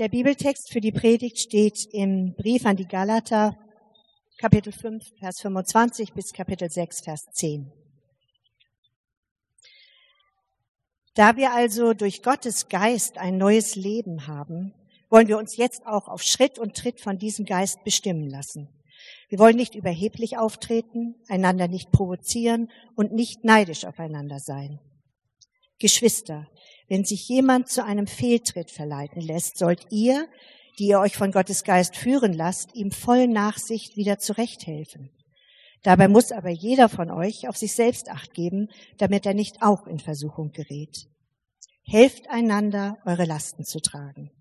Der 0.00 0.08
Bibeltext 0.08 0.72
für 0.72 0.80
die 0.80 0.92
Predigt 0.92 1.38
steht 1.38 1.86
im 1.92 2.32
Brief 2.32 2.64
an 2.64 2.74
die 2.74 2.88
Galater, 2.88 3.58
Kapitel 4.38 4.72
5, 4.72 5.04
Vers 5.18 5.42
25 5.42 6.14
bis 6.14 6.32
Kapitel 6.32 6.70
6, 6.70 7.02
Vers 7.02 7.26
10. 7.32 7.70
Da 11.12 11.36
wir 11.36 11.52
also 11.52 11.92
durch 11.92 12.22
Gottes 12.22 12.70
Geist 12.70 13.18
ein 13.18 13.36
neues 13.36 13.76
Leben 13.76 14.26
haben, 14.26 14.72
wollen 15.10 15.28
wir 15.28 15.36
uns 15.36 15.58
jetzt 15.58 15.86
auch 15.86 16.08
auf 16.08 16.22
Schritt 16.22 16.58
und 16.58 16.74
Tritt 16.74 17.02
von 17.02 17.18
diesem 17.18 17.44
Geist 17.44 17.84
bestimmen 17.84 18.30
lassen. 18.30 18.70
Wir 19.28 19.38
wollen 19.38 19.56
nicht 19.56 19.74
überheblich 19.74 20.38
auftreten, 20.38 21.16
einander 21.28 21.68
nicht 21.68 21.92
provozieren 21.92 22.70
und 22.96 23.12
nicht 23.12 23.44
neidisch 23.44 23.84
aufeinander 23.84 24.38
sein. 24.38 24.80
Geschwister, 25.78 26.46
wenn 26.90 27.04
sich 27.04 27.28
jemand 27.28 27.68
zu 27.68 27.84
einem 27.84 28.08
Fehltritt 28.08 28.72
verleiten 28.72 29.22
lässt, 29.22 29.56
sollt 29.56 29.86
ihr, 29.90 30.26
die 30.80 30.88
ihr 30.88 30.98
euch 30.98 31.16
von 31.16 31.30
Gottes 31.30 31.62
Geist 31.62 31.96
führen 31.96 32.32
lasst, 32.32 32.74
ihm 32.74 32.90
voll 32.90 33.28
Nachsicht 33.28 33.96
wieder 33.96 34.18
zurechthelfen. 34.18 35.08
Dabei 35.84 36.08
muss 36.08 36.32
aber 36.32 36.50
jeder 36.50 36.88
von 36.88 37.12
euch 37.12 37.48
auf 37.48 37.56
sich 37.56 37.74
selbst 37.74 38.10
acht 38.10 38.34
geben, 38.34 38.70
damit 38.98 39.24
er 39.24 39.34
nicht 39.34 39.62
auch 39.62 39.86
in 39.86 40.00
Versuchung 40.00 40.50
gerät. 40.50 41.06
Helft 41.84 42.28
einander, 42.28 42.98
eure 43.06 43.24
Lasten 43.24 43.64
zu 43.64 43.78
tragen. 43.78 44.32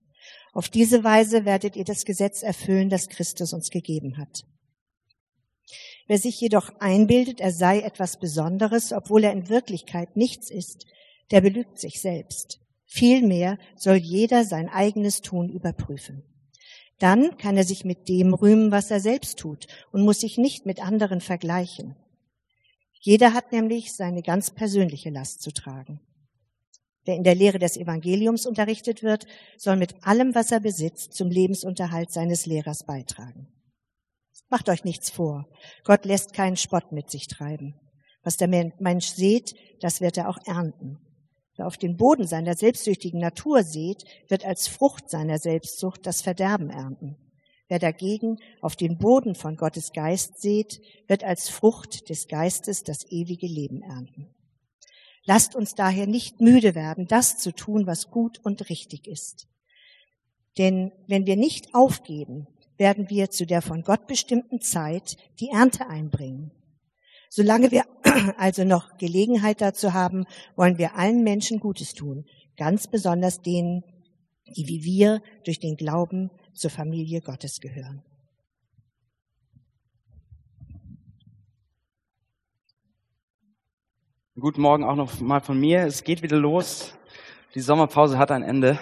Auf 0.51 0.69
diese 0.69 1.03
Weise 1.03 1.45
werdet 1.45 1.75
ihr 1.75 1.85
das 1.85 2.03
Gesetz 2.03 2.41
erfüllen, 2.41 2.89
das 2.89 3.09
Christus 3.09 3.53
uns 3.53 3.69
gegeben 3.69 4.17
hat. 4.17 4.41
Wer 6.07 6.17
sich 6.17 6.41
jedoch 6.41 6.71
einbildet, 6.79 7.41
er 7.41 7.51
sei 7.51 7.81
etwas 7.81 8.17
Besonderes, 8.17 8.91
obwohl 8.91 9.23
er 9.23 9.33
in 9.33 9.49
Wirklichkeit 9.49 10.15
nichts 10.15 10.49
ist, 10.49 10.87
der 11.31 11.41
belügt 11.41 11.79
sich 11.79 12.01
selbst. 12.01 12.59
Vielmehr 12.85 13.57
soll 13.75 13.97
jeder 13.97 14.43
sein 14.45 14.67
eigenes 14.69 15.21
Tun 15.21 15.49
überprüfen. 15.49 16.23
Dann 16.97 17.37
kann 17.37 17.55
er 17.55 17.63
sich 17.63 17.85
mit 17.85 18.09
dem 18.09 18.33
rühmen, 18.33 18.71
was 18.71 18.91
er 18.91 18.99
selbst 18.99 19.39
tut 19.39 19.67
und 19.91 20.03
muss 20.03 20.19
sich 20.19 20.37
nicht 20.37 20.65
mit 20.65 20.85
anderen 20.85 21.21
vergleichen. 21.21 21.95
Jeder 22.99 23.33
hat 23.33 23.51
nämlich 23.51 23.93
seine 23.93 24.21
ganz 24.21 24.51
persönliche 24.51 25.09
Last 25.09 25.41
zu 25.41 25.51
tragen. 25.51 26.01
Wer 27.05 27.15
in 27.15 27.23
der 27.23 27.35
Lehre 27.35 27.59
des 27.59 27.77
Evangeliums 27.77 28.45
unterrichtet 28.45 29.03
wird, 29.03 29.25
soll 29.57 29.77
mit 29.77 29.95
allem, 30.03 30.35
was 30.35 30.51
er 30.51 30.59
besitzt, 30.59 31.13
zum 31.13 31.29
Lebensunterhalt 31.29 32.11
seines 32.11 32.45
Lehrers 32.45 32.85
beitragen. 32.85 33.47
Macht 34.49 34.67
euch 34.67 34.83
nichts 34.83 35.09
vor. 35.09 35.47
Gott 35.83 36.05
lässt 36.05 36.33
keinen 36.33 36.57
Spott 36.57 36.91
mit 36.91 37.09
sich 37.09 37.27
treiben. 37.27 37.75
Was 38.23 38.35
der 38.35 38.47
Mensch 38.47 39.07
sät, 39.07 39.53
das 39.79 40.01
wird 40.01 40.17
er 40.17 40.27
auch 40.27 40.39
ernten. 40.45 40.99
Wer 41.59 41.67
auf 41.67 41.77
den 41.77 41.97
Boden 41.97 42.25
seiner 42.25 42.55
selbstsüchtigen 42.55 43.19
Natur 43.19 43.63
sät, 43.63 44.05
wird 44.29 44.45
als 44.45 44.69
Frucht 44.69 45.09
seiner 45.09 45.39
Selbstsucht 45.39 46.05
das 46.05 46.21
Verderben 46.21 46.69
ernten. 46.69 47.17
Wer 47.67 47.79
dagegen 47.79 48.37
auf 48.61 48.77
den 48.77 48.97
Boden 48.97 49.35
von 49.35 49.57
Gottes 49.57 49.91
Geist 49.91 50.39
sät, 50.39 50.79
wird 51.09 51.25
als 51.25 51.49
Frucht 51.49 52.07
des 52.09 52.29
Geistes 52.29 52.85
das 52.85 53.05
ewige 53.11 53.45
Leben 53.45 53.81
ernten. 53.81 54.29
Lasst 55.25 55.53
uns 55.53 55.75
daher 55.75 56.07
nicht 56.07 56.39
müde 56.39 56.75
werden, 56.75 57.07
das 57.07 57.37
zu 57.37 57.51
tun, 57.51 57.85
was 57.85 58.09
gut 58.09 58.39
und 58.41 58.69
richtig 58.69 59.05
ist. 59.05 59.49
Denn 60.57 60.93
wenn 61.07 61.25
wir 61.25 61.35
nicht 61.35 61.75
aufgeben, 61.75 62.47
werden 62.77 63.09
wir 63.09 63.31
zu 63.31 63.45
der 63.45 63.61
von 63.61 63.83
Gott 63.83 64.07
bestimmten 64.07 64.61
Zeit 64.61 65.17
die 65.41 65.49
Ernte 65.49 65.89
einbringen. 65.89 66.53
Solange 67.29 67.69
wir 67.69 67.83
also 68.37 68.63
noch 68.65 68.97
Gelegenheit 68.97 69.61
dazu 69.61 69.93
haben, 69.93 70.25
wollen 70.55 70.79
wir 70.79 70.95
allen 70.95 71.23
Menschen 71.23 71.59
Gutes 71.59 71.93
tun, 71.93 72.25
ganz 72.57 72.87
besonders 72.87 73.41
denen, 73.41 73.83
die 74.47 74.67
wie 74.67 74.83
wir 74.83 75.21
durch 75.45 75.59
den 75.59 75.77
Glauben 75.77 76.31
zur 76.53 76.71
Familie 76.71 77.21
Gottes 77.21 77.59
gehören. 77.61 78.03
Guten 84.39 84.61
Morgen 84.61 84.83
auch 84.83 84.95
noch 84.95 85.19
mal 85.19 85.41
von 85.41 85.59
mir. 85.59 85.81
Es 85.81 86.03
geht 86.03 86.23
wieder 86.23 86.37
los. 86.37 86.93
Die 87.55 87.61
Sommerpause 87.61 88.17
hat 88.17 88.31
ein 88.31 88.41
Ende. 88.41 88.79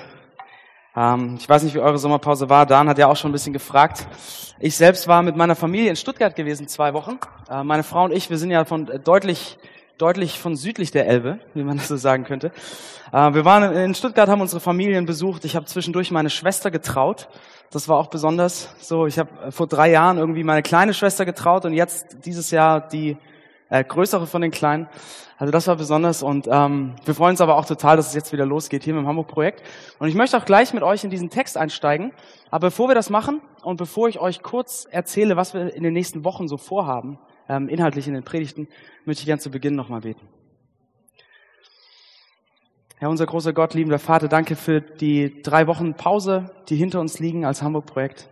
Ähm, 0.97 1.35
ich 1.40 1.47
weiß 1.47 1.62
nicht, 1.62 1.75
wie 1.75 1.80
eure 1.80 2.00
Sommerpause 2.00 2.50
war. 2.50 2.66
Dan 2.66 2.90
hat 2.90 2.97
ja 2.97 3.08
auch 3.08 3.16
schon 3.16 3.30
ein 3.30 3.34
bisschen 3.34 3.53
gefragt. 3.53 4.08
Ich 4.59 4.75
selbst 4.75 5.08
war 5.08 5.22
mit 5.22 5.35
meiner 5.35 5.56
Familie 5.56 5.91
in 5.91 5.96
Stuttgart 5.96 6.35
gewesen, 6.35 6.68
zwei 6.68 6.94
Wochen. 6.94 7.19
Äh, 7.50 7.63
meine 7.63 7.84
Frau 7.84 8.06
und 8.06 8.12
ich, 8.12 8.31
wir 8.31 8.40
sind 8.40 8.50
ja 8.50 8.66
von 8.66 8.90
äh, 8.90 9.00
deutlich, 9.00 9.59
deutlich 10.00 10.40
von 10.40 10.56
südlich 10.56 10.90
der 10.90 11.08
Elbe, 11.08 11.40
wie 11.53 11.63
man 11.63 11.78
das 11.78 11.88
so 11.88 11.97
sagen 11.97 12.24
könnte. 12.24 12.52
Äh, 13.13 13.34
wir 13.35 13.46
waren 13.46 13.72
in 13.75 13.94
Stuttgart, 13.94 14.28
haben 14.28 14.41
unsere 14.41 14.59
Familien 14.59 15.06
besucht. 15.06 15.46
Ich 15.46 15.56
habe 15.56 15.68
zwischendurch 15.68 16.09
meine 16.09 16.31
Schwester 16.31 16.72
getraut. 16.72 17.29
Das 17.69 17.88
war 17.88 17.97
auch 17.97 18.08
besonders 18.08 18.69
so. 18.79 19.06
Ich 19.06 19.19
habe 19.19 19.52
vor 19.52 19.68
drei 19.68 19.91
Jahren 19.91 20.18
irgendwie 20.18 20.44
meine 20.44 20.64
kleine 20.64 20.96
Schwester 20.96 21.25
getraut 21.25 21.66
und 21.66 21.74
jetzt 21.74 22.25
dieses 22.25 22.50
Jahr 22.50 22.88
die 22.88 23.18
äh, 23.69 23.83
größere 23.83 24.28
von 24.28 24.41
den 24.41 24.51
kleinen. 24.51 24.88
Also 25.38 25.51
das 25.51 25.67
war 25.67 25.75
besonders 25.75 26.23
und 26.23 26.47
ähm, 26.50 26.95
wir 27.05 27.13
freuen 27.13 27.31
uns 27.31 27.41
aber 27.41 27.57
auch 27.57 27.66
total, 27.66 27.95
dass 27.95 28.07
es 28.07 28.16
jetzt 28.16 28.33
wieder 28.33 28.45
losgeht 28.45 28.83
hier 28.83 28.94
mit 28.94 29.03
dem 29.03 29.07
Hamburg-Projekt. 29.07 29.61
Und 30.00 30.07
ich 30.07 30.16
möchte 30.16 30.38
auch 30.38 30.45
gleich 30.45 30.73
mit 30.73 30.83
euch 30.83 31.03
in 31.03 31.09
diesen 31.09 31.29
Text 31.29 31.57
einsteigen. 31.57 32.11
Aber 32.50 32.67
bevor 32.67 32.88
wir 32.88 32.95
das 32.95 33.09
machen 33.09 33.41
und 33.61 33.78
bevor 33.78 34.09
ich 34.09 34.19
euch 34.19 34.41
kurz 34.41 34.88
erzähle, 34.89 35.38
was 35.38 35.53
wir 35.53 35.73
in 35.73 35.83
den 35.83 35.94
nächsten 35.94 36.23
Wochen 36.23 36.47
so 36.47 36.57
vorhaben, 36.57 37.19
ähm, 37.50 37.69
inhaltlich 37.69 38.07
in 38.07 38.16
den 38.16 38.23
Predigten, 38.23 38.67
möchte 39.05 39.22
ich 39.22 39.28
gern 39.28 39.39
zu 39.39 39.51
Beginn 39.51 39.75
nochmal 39.75 40.01
beten. 40.01 40.28
Herr, 42.99 43.11
unser 43.11 43.28
großer 43.28 43.53
Gott, 43.53 43.75
liebender 43.75 43.99
Vater, 43.99 44.28
danke 44.28 44.55
für 44.55 44.81
die 44.81 45.44
drei 45.44 45.67
Wochen 45.67 45.94
Pause, 45.94 46.49
die 46.67 46.75
hinter 46.75 46.99
uns 46.99 47.19
liegen 47.19 47.45
als 47.45 47.61
Hamburg-Projekt. 47.61 48.28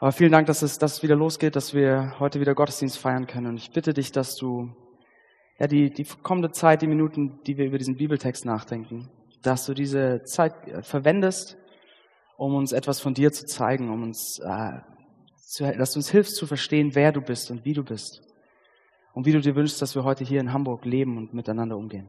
Aber 0.00 0.12
vielen 0.12 0.30
Dank, 0.30 0.46
dass 0.46 0.62
es, 0.62 0.78
dass 0.78 0.98
es 0.98 1.02
wieder 1.02 1.16
losgeht, 1.16 1.56
dass 1.56 1.74
wir 1.74 2.14
heute 2.20 2.40
wieder 2.40 2.54
Gottesdienst 2.54 2.98
feiern 2.98 3.26
können. 3.26 3.48
Und 3.48 3.56
ich 3.56 3.72
bitte 3.72 3.92
dich, 3.92 4.12
dass 4.12 4.36
du 4.36 4.70
ja, 5.58 5.66
die, 5.66 5.90
die 5.90 6.06
kommende 6.22 6.52
Zeit, 6.52 6.82
die 6.82 6.86
Minuten, 6.86 7.40
die 7.46 7.58
wir 7.58 7.66
über 7.66 7.78
diesen 7.78 7.96
Bibeltext 7.96 8.44
nachdenken, 8.44 9.10
dass 9.42 9.66
du 9.66 9.74
diese 9.74 10.22
Zeit 10.22 10.68
äh, 10.68 10.82
verwendest, 10.82 11.56
um 12.36 12.54
uns 12.54 12.70
etwas 12.70 13.00
von 13.00 13.14
dir 13.14 13.32
zu 13.32 13.44
zeigen, 13.44 13.90
um 13.90 14.04
uns, 14.04 14.38
äh, 14.38 14.78
zu, 15.36 15.64
dass 15.76 15.92
du 15.92 15.98
uns 15.98 16.10
hilfst 16.10 16.36
zu 16.36 16.46
verstehen, 16.46 16.94
wer 16.94 17.10
du 17.10 17.20
bist 17.20 17.50
und 17.50 17.64
wie 17.64 17.72
du 17.72 17.82
bist. 17.82 18.22
Und 19.14 19.26
wie 19.26 19.32
du 19.32 19.40
dir 19.40 19.56
wünschst, 19.56 19.82
dass 19.82 19.96
wir 19.96 20.04
heute 20.04 20.22
hier 20.22 20.38
in 20.38 20.52
Hamburg 20.52 20.84
leben 20.84 21.16
und 21.16 21.34
miteinander 21.34 21.76
umgehen. 21.76 22.08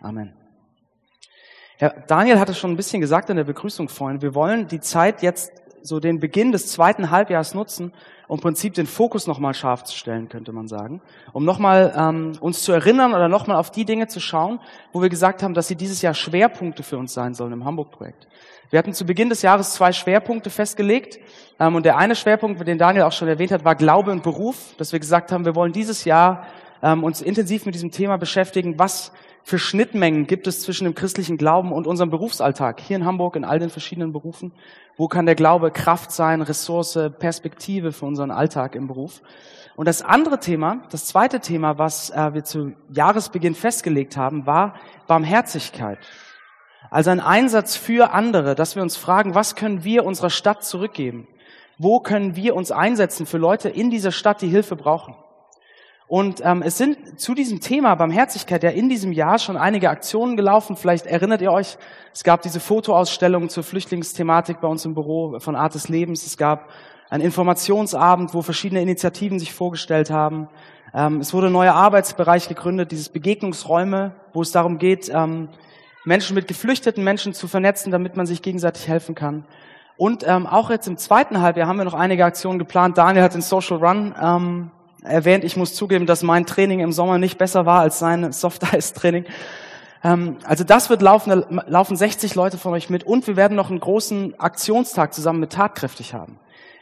Amen. 0.00 0.34
Ja, 1.78 1.90
Daniel 1.90 2.38
hat 2.38 2.48
es 2.48 2.58
schon 2.58 2.70
ein 2.70 2.76
bisschen 2.76 3.02
gesagt 3.02 3.28
in 3.28 3.36
der 3.36 3.44
Begrüßung 3.44 3.90
vorhin. 3.90 4.22
Wir 4.22 4.34
wollen 4.34 4.66
die 4.66 4.80
Zeit 4.80 5.20
jetzt 5.20 5.52
so 5.82 6.00
den 6.00 6.20
Beginn 6.20 6.52
des 6.52 6.66
zweiten 6.68 7.10
Halbjahres 7.10 7.54
nutzen, 7.54 7.92
um 8.28 8.38
im 8.38 8.42
Prinzip 8.42 8.74
den 8.74 8.86
Fokus 8.86 9.26
nochmal 9.26 9.54
scharf 9.54 9.84
zu 9.84 9.96
stellen, 9.96 10.28
könnte 10.28 10.52
man 10.52 10.68
sagen. 10.68 11.00
Um 11.32 11.44
nochmal 11.44 11.94
ähm, 11.96 12.32
uns 12.40 12.62
zu 12.62 12.72
erinnern 12.72 13.14
oder 13.14 13.28
nochmal 13.28 13.56
auf 13.56 13.70
die 13.70 13.84
Dinge 13.84 14.08
zu 14.08 14.20
schauen, 14.20 14.60
wo 14.92 15.00
wir 15.02 15.08
gesagt 15.08 15.42
haben, 15.42 15.54
dass 15.54 15.68
sie 15.68 15.76
dieses 15.76 16.02
Jahr 16.02 16.14
Schwerpunkte 16.14 16.82
für 16.82 16.98
uns 16.98 17.14
sein 17.14 17.34
sollen 17.34 17.52
im 17.52 17.64
Hamburg-Projekt. 17.64 18.26
Wir 18.70 18.78
hatten 18.78 18.94
zu 18.94 19.06
Beginn 19.06 19.28
des 19.28 19.42
Jahres 19.42 19.74
zwei 19.74 19.92
Schwerpunkte 19.92 20.50
festgelegt. 20.50 21.18
Ähm, 21.60 21.74
und 21.76 21.84
der 21.84 21.96
eine 21.96 22.16
Schwerpunkt, 22.16 22.66
den 22.66 22.78
Daniel 22.78 23.04
auch 23.04 23.12
schon 23.12 23.28
erwähnt 23.28 23.52
hat, 23.52 23.64
war 23.64 23.74
Glaube 23.74 24.10
und 24.10 24.22
Beruf, 24.22 24.74
dass 24.76 24.92
wir 24.92 24.98
gesagt 24.98 25.30
haben, 25.32 25.44
wir 25.44 25.54
wollen 25.54 25.72
dieses 25.72 26.04
Jahr 26.04 26.46
ähm, 26.82 27.04
uns 27.04 27.22
intensiv 27.22 27.64
mit 27.64 27.74
diesem 27.74 27.90
Thema 27.90 28.18
beschäftigen, 28.18 28.78
was 28.78 29.12
für 29.48 29.60
Schnittmengen 29.60 30.26
gibt 30.26 30.48
es 30.48 30.62
zwischen 30.62 30.86
dem 30.86 30.96
christlichen 30.96 31.36
Glauben 31.36 31.70
und 31.70 31.86
unserem 31.86 32.10
Berufsalltag 32.10 32.80
hier 32.80 32.96
in 32.96 33.04
Hamburg 33.04 33.36
in 33.36 33.44
all 33.44 33.60
den 33.60 33.70
verschiedenen 33.70 34.12
Berufen? 34.12 34.50
Wo 34.96 35.06
kann 35.06 35.24
der 35.24 35.36
Glaube 35.36 35.70
Kraft 35.70 36.10
sein, 36.10 36.42
Ressource, 36.42 36.98
Perspektive 37.20 37.92
für 37.92 38.06
unseren 38.06 38.32
Alltag 38.32 38.74
im 38.74 38.88
Beruf? 38.88 39.22
Und 39.76 39.86
das 39.86 40.02
andere 40.02 40.40
Thema, 40.40 40.82
das 40.90 41.04
zweite 41.04 41.38
Thema, 41.38 41.78
was 41.78 42.10
äh, 42.10 42.34
wir 42.34 42.42
zu 42.42 42.72
Jahresbeginn 42.90 43.54
festgelegt 43.54 44.16
haben, 44.16 44.46
war 44.46 44.74
Barmherzigkeit. 45.06 46.00
Also 46.90 47.10
ein 47.10 47.20
Einsatz 47.20 47.76
für 47.76 48.12
andere, 48.12 48.56
dass 48.56 48.74
wir 48.74 48.82
uns 48.82 48.96
fragen, 48.96 49.36
was 49.36 49.54
können 49.54 49.84
wir 49.84 50.04
unserer 50.04 50.30
Stadt 50.30 50.64
zurückgeben? 50.64 51.28
Wo 51.78 52.00
können 52.00 52.34
wir 52.34 52.56
uns 52.56 52.72
einsetzen 52.72 53.26
für 53.26 53.38
Leute 53.38 53.68
in 53.68 53.90
dieser 53.90 54.10
Stadt, 54.10 54.42
die 54.42 54.48
Hilfe 54.48 54.74
brauchen? 54.74 55.14
Und 56.08 56.40
ähm, 56.44 56.62
es 56.62 56.78
sind 56.78 57.18
zu 57.18 57.34
diesem 57.34 57.60
Thema 57.60 57.94
Barmherzigkeit 57.96 58.62
ja 58.62 58.70
in 58.70 58.88
diesem 58.88 59.10
Jahr 59.12 59.38
schon 59.38 59.56
einige 59.56 59.90
Aktionen 59.90 60.36
gelaufen. 60.36 60.76
Vielleicht 60.76 61.06
erinnert 61.06 61.42
ihr 61.42 61.50
euch, 61.50 61.78
es 62.12 62.22
gab 62.22 62.42
diese 62.42 62.60
Fotoausstellung 62.60 63.48
zur 63.48 63.64
Flüchtlingsthematik 63.64 64.60
bei 64.60 64.68
uns 64.68 64.84
im 64.84 64.94
Büro 64.94 65.40
von 65.40 65.56
Art 65.56 65.74
des 65.74 65.88
Lebens. 65.88 66.24
Es 66.24 66.36
gab 66.36 66.70
einen 67.10 67.24
Informationsabend, 67.24 68.34
wo 68.34 68.42
verschiedene 68.42 68.82
Initiativen 68.82 69.40
sich 69.40 69.52
vorgestellt 69.52 70.10
haben. 70.10 70.48
Ähm, 70.94 71.20
es 71.20 71.34
wurde 71.34 71.48
ein 71.48 71.52
neuer 71.52 71.74
Arbeitsbereich 71.74 72.48
gegründet, 72.48 72.92
dieses 72.92 73.08
Begegnungsräume, 73.08 74.14
wo 74.32 74.42
es 74.42 74.52
darum 74.52 74.78
geht, 74.78 75.10
ähm, 75.12 75.48
Menschen 76.04 76.36
mit 76.36 76.46
geflüchteten 76.46 77.02
Menschen 77.02 77.34
zu 77.34 77.48
vernetzen, 77.48 77.90
damit 77.90 78.16
man 78.16 78.26
sich 78.26 78.42
gegenseitig 78.42 78.86
helfen 78.86 79.16
kann. 79.16 79.44
Und 79.96 80.24
ähm, 80.26 80.46
auch 80.46 80.70
jetzt 80.70 80.86
im 80.86 80.98
zweiten 80.98 81.40
Halbjahr 81.40 81.66
haben 81.66 81.78
wir 81.78 81.84
noch 81.84 81.94
einige 81.94 82.24
Aktionen 82.24 82.60
geplant. 82.60 82.96
Daniel 82.96 83.24
hat 83.24 83.34
den 83.34 83.42
Social 83.42 83.78
Run 83.78 84.14
ähm, 84.22 84.70
erwähnt. 85.06 85.44
Ich 85.44 85.56
muss 85.56 85.74
zugeben, 85.74 86.06
dass 86.06 86.22
mein 86.22 86.46
Training 86.46 86.80
im 86.80 86.92
Sommer 86.92 87.18
nicht 87.18 87.38
besser 87.38 87.66
war 87.66 87.80
als 87.80 87.98
sein 87.98 88.32
Soft-Ice-Training. 88.32 89.24
Ähm, 90.04 90.36
also 90.44 90.64
das 90.64 90.90
wird 90.90 91.02
laufen, 91.02 91.44
laufen 91.66 91.96
60 91.96 92.34
Leute 92.34 92.58
von 92.58 92.72
euch 92.72 92.90
mit 92.90 93.04
und 93.04 93.26
wir 93.26 93.36
werden 93.36 93.56
noch 93.56 93.70
einen 93.70 93.80
großen 93.80 94.38
Aktionstag 94.38 95.14
zusammen 95.14 95.40
mit 95.40 95.52
Tatkräftig 95.52 96.14
haben. 96.14 96.38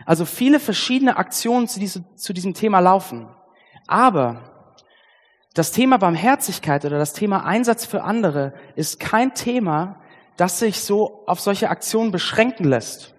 Also 0.06 0.24
viele 0.24 0.60
verschiedene 0.60 1.16
Aktionen 1.16 1.68
zu, 1.68 1.80
diese, 1.80 2.04
zu 2.16 2.32
diesem 2.32 2.54
Thema 2.54 2.80
laufen. 2.80 3.26
Aber 3.86 4.40
das 5.54 5.70
Thema 5.70 5.98
Barmherzigkeit 5.98 6.84
oder 6.84 6.98
das 6.98 7.12
Thema 7.12 7.44
Einsatz 7.44 7.86
für 7.86 8.02
andere 8.02 8.52
ist 8.74 9.00
kein 9.00 9.34
Thema, 9.34 9.96
das 10.36 10.58
sich 10.58 10.82
so 10.82 11.22
auf 11.26 11.40
solche 11.40 11.70
Aktionen 11.70 12.10
beschränken 12.10 12.64
lässt. 12.64 13.13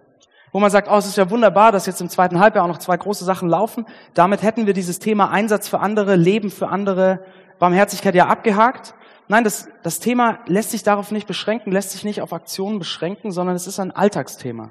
Wo 0.56 0.62
man 0.62 0.72
sagt, 0.72 0.88
oh, 0.90 0.96
es 0.96 1.06
ist 1.06 1.18
ja 1.18 1.30
wunderbar, 1.30 1.74
dass 1.74 1.86
jetzt 1.86 2.00
im 2.00 2.08
zweiten 2.08 2.40
Halbjahr 2.40 2.64
auch 2.64 2.70
noch 2.70 2.78
zwei 2.78 2.96
große 2.96 3.26
Sachen 3.26 3.50
laufen. 3.50 3.86
Damit 4.14 4.42
hätten 4.42 4.68
wir 4.68 4.74
dieses 4.74 5.00
Thema 5.00 5.30
Einsatz 5.30 5.68
für 5.68 5.82
andere, 5.82 6.16
Leben 6.16 6.50
für 6.50 6.70
andere, 6.70 7.26
Barmherzigkeit 7.60 8.16
ja 8.16 8.28
abgehakt. 8.28 8.94
Nein, 9.28 9.44
das, 9.44 9.68
das 9.84 10.00
Thema 10.00 10.40
lässt 10.46 10.72
sich 10.72 10.82
darauf 10.82 11.12
nicht 11.12 11.28
beschränken, 11.28 11.74
lässt 11.74 11.92
sich 11.92 12.06
nicht 12.06 12.22
auf 12.22 12.32
Aktionen 12.32 12.80
beschränken, 12.80 13.32
sondern 13.32 13.54
es 13.54 13.68
ist 13.68 13.82
ein 13.82 13.92
Alltagsthema. 13.92 14.70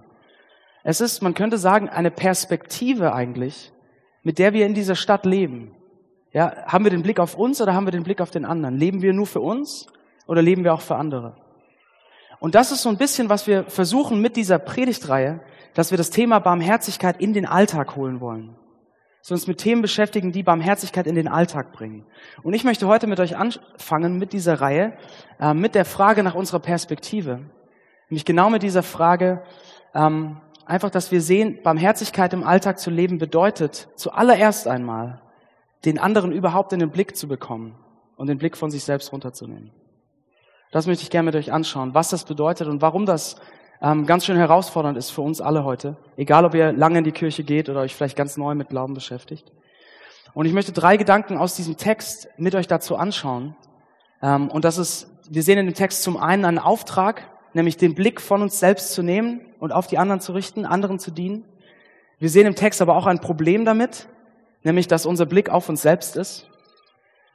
Es 0.85 1.03
ist, 1.03 1.21
man 1.21 1.35
könnte 1.35 1.59
sagen, 1.59 1.91
eine 1.91 2.11
Perspektive 2.11 3.13
eigentlich, 3.13 3.71
mit 4.23 4.39
der 4.39 4.55
wir 4.55 4.65
in 4.65 4.73
dieser 4.73 4.95
Stadt 4.95 5.27
leben. 5.27 5.77
Ja, 6.33 6.65
haben 6.65 6.85
wir 6.85 6.93
den 6.93 7.03
Blick 7.03 7.21
auf 7.21 7.35
uns 7.35 7.61
oder 7.61 7.75
haben 7.75 7.87
wir 7.87 7.93
den 7.93 8.05
Blick 8.05 8.23
auf 8.23 8.31
den 8.31 8.47
anderen? 8.47 8.79
Leben 8.79 9.03
wir 9.03 9.13
nur 9.13 9.27
für 9.27 9.43
uns 9.43 9.87
oder 10.27 10.41
leben 10.41 10.65
wir 10.65 10.73
auch 10.73 10.81
für 10.81 10.97
andere? 10.97 11.37
Und 12.41 12.55
das 12.55 12.73
ist 12.73 12.81
so 12.81 12.89
ein 12.89 12.97
bisschen, 12.97 13.29
was 13.29 13.47
wir 13.47 13.65
versuchen 13.65 14.23
mit 14.23 14.37
dieser 14.37 14.59
Predigtreihe, 14.59 15.41
dass 15.75 15.91
wir 15.91 15.99
das 15.99 16.11
Thema 16.11 16.39
Barmherzigkeit 16.39 17.21
in 17.21 17.33
den 17.33 17.47
Alltag 17.47 17.97
holen 17.97 18.21
wollen 18.21 18.57
sondern 19.25 19.41
uns 19.41 19.47
mit 19.47 19.57
Themen 19.57 19.81
beschäftigen, 19.81 20.33
die 20.33 20.43
Barmherzigkeit 20.43 21.07
in 21.07 21.15
den 21.15 21.29
Alltag 21.29 21.73
bringen. 21.73 22.05
Und 22.43 22.53
ich 22.53 22.63
möchte 22.63 22.87
heute 22.87 23.07
mit 23.07 23.21
euch 23.21 23.39
anfangen 23.39 24.19
mit 24.19 24.35
dieser 24.35 24.61
Reihe, 24.61 24.99
äh, 25.41 25.55
mit 25.55 25.75
der 25.75 25.87
Frage 25.87 26.23
nach 26.23 26.35
unserer 26.35 26.59
Perspektive. 26.59 27.41
Nämlich 28.11 28.27
genau 28.27 28.51
mit 28.51 28.63
dieser 28.63 28.83
Frage, 28.83 29.43
ähm, 29.95 30.43
einfach, 30.67 30.91
dass 30.91 31.11
wir 31.11 31.23
sehen, 31.23 31.61
Barmherzigkeit 31.63 32.35
im 32.35 32.45
Alltag 32.45 32.79
zu 32.79 32.91
leben 32.91 33.17
bedeutet, 33.17 33.89
zuallererst 33.97 34.69
einmal, 34.69 35.23
den 35.87 35.99
anderen 35.99 36.31
überhaupt 36.31 36.75
in 36.75 36.81
den 36.81 36.91
Blick 36.91 37.17
zu 37.17 37.27
bekommen 37.27 37.79
und 38.17 38.27
den 38.27 38.37
Blick 38.37 38.59
von 38.59 38.71
sich 38.71 38.85
selbst 38.85 39.11
runterzunehmen. 39.11 39.71
Das 40.71 40.87
möchte 40.87 41.03
ich 41.03 41.09
gerne 41.09 41.25
mit 41.25 41.37
euch 41.37 41.51
anschauen, 41.51 41.95
was 41.95 42.11
das 42.11 42.27
bedeutet 42.27 42.69
und 42.69 42.83
warum 42.83 43.07
das 43.07 43.37
ähm, 43.83 44.07
ganz 44.07 44.25
schön 44.25 44.37
herausfordernd 44.37 44.97
ist 44.97 45.11
für 45.11 45.23
uns 45.23 45.41
alle 45.41 45.65
heute. 45.65 45.97
Egal, 46.17 46.45
ob 46.45 46.55
ihr 46.55 46.73
lange 46.73 46.99
in 46.99 47.05
die 47.05 47.13
Kirche 47.13 47.45
geht 47.45 47.69
oder 47.69 47.81
euch 47.81 47.95
vielleicht 47.95 48.17
ganz 48.17 48.37
neu 48.37 48.55
mit 48.55 48.69
Glauben 48.69 48.95
beschäftigt. 48.95 49.53
Und 50.33 50.47
ich 50.47 50.53
möchte 50.53 50.73
drei 50.73 50.97
Gedanken 50.97 51.37
aus 51.37 51.55
diesem 51.55 51.77
Text 51.77 52.29
mit 52.37 52.55
euch 52.55 52.67
dazu 52.67 52.97
anschauen. 52.97 53.57
Ähm, 54.23 54.49
und 54.49 54.65
das 54.65 54.79
ist, 54.79 55.09
wir 55.31 55.43
sehen 55.43 55.59
in 55.59 55.67
dem 55.67 55.75
Text 55.75 56.03
zum 56.03 56.17
einen 56.17 56.45
einen 56.45 56.59
Auftrag, 56.59 57.31
nämlich 57.53 57.77
den 57.77 57.95
Blick 57.95 58.21
von 58.21 58.43
uns 58.43 58.59
selbst 58.59 58.93
zu 58.93 59.03
nehmen 59.03 59.41
und 59.61 59.73
auf 59.73 59.87
die 59.87 59.99
anderen 59.99 60.21
zu 60.21 60.33
richten, 60.33 60.67
anderen 60.67 60.99
zu 60.99 61.11
dienen. 61.11 61.45
Wir 62.19 62.29
sehen 62.29 62.47
im 62.47 62.55
Text 62.55 62.83
aber 62.83 62.97
auch 62.97 63.07
ein 63.07 63.21
Problem 63.21 63.65
damit, 63.65 64.09
nämlich 64.63 64.89
dass 64.89 65.07
unser 65.07 65.27
Blick 65.27 65.51
auf 65.51 65.69
uns 65.69 65.83
selbst 65.83 66.17
ist. 66.17 66.49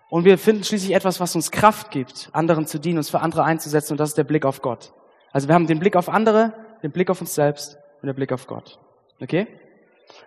Und 0.10 0.26
wir 0.26 0.38
finden 0.38 0.64
schließlich 0.64 0.96
etwas, 0.96 1.20
was 1.20 1.36
uns 1.36 1.52
Kraft 1.52 1.92
gibt, 1.92 2.30
anderen 2.34 2.66
zu 2.66 2.80
dienen, 2.80 2.98
uns 2.98 3.10
für 3.10 3.20
andere 3.20 3.44
einzusetzen, 3.44 3.94
und 3.94 4.00
das 4.00 4.10
ist 4.10 4.18
der 4.18 4.24
Blick 4.24 4.44
auf 4.44 4.62
Gott. 4.62 4.92
Also 5.32 5.48
wir 5.48 5.56
haben 5.56 5.68
den 5.68 5.80
Blick 5.80 5.96
auf 5.96 6.10
andere, 6.10 6.54
den 6.84 6.92
Blick 6.92 7.10
auf 7.10 7.22
uns 7.22 7.36
selbst 7.36 7.78
und 8.02 8.08
den 8.08 8.16
Blick 8.16 8.32
auf 8.32 8.48
Gott. 8.48 8.80
Okay? 9.22 9.48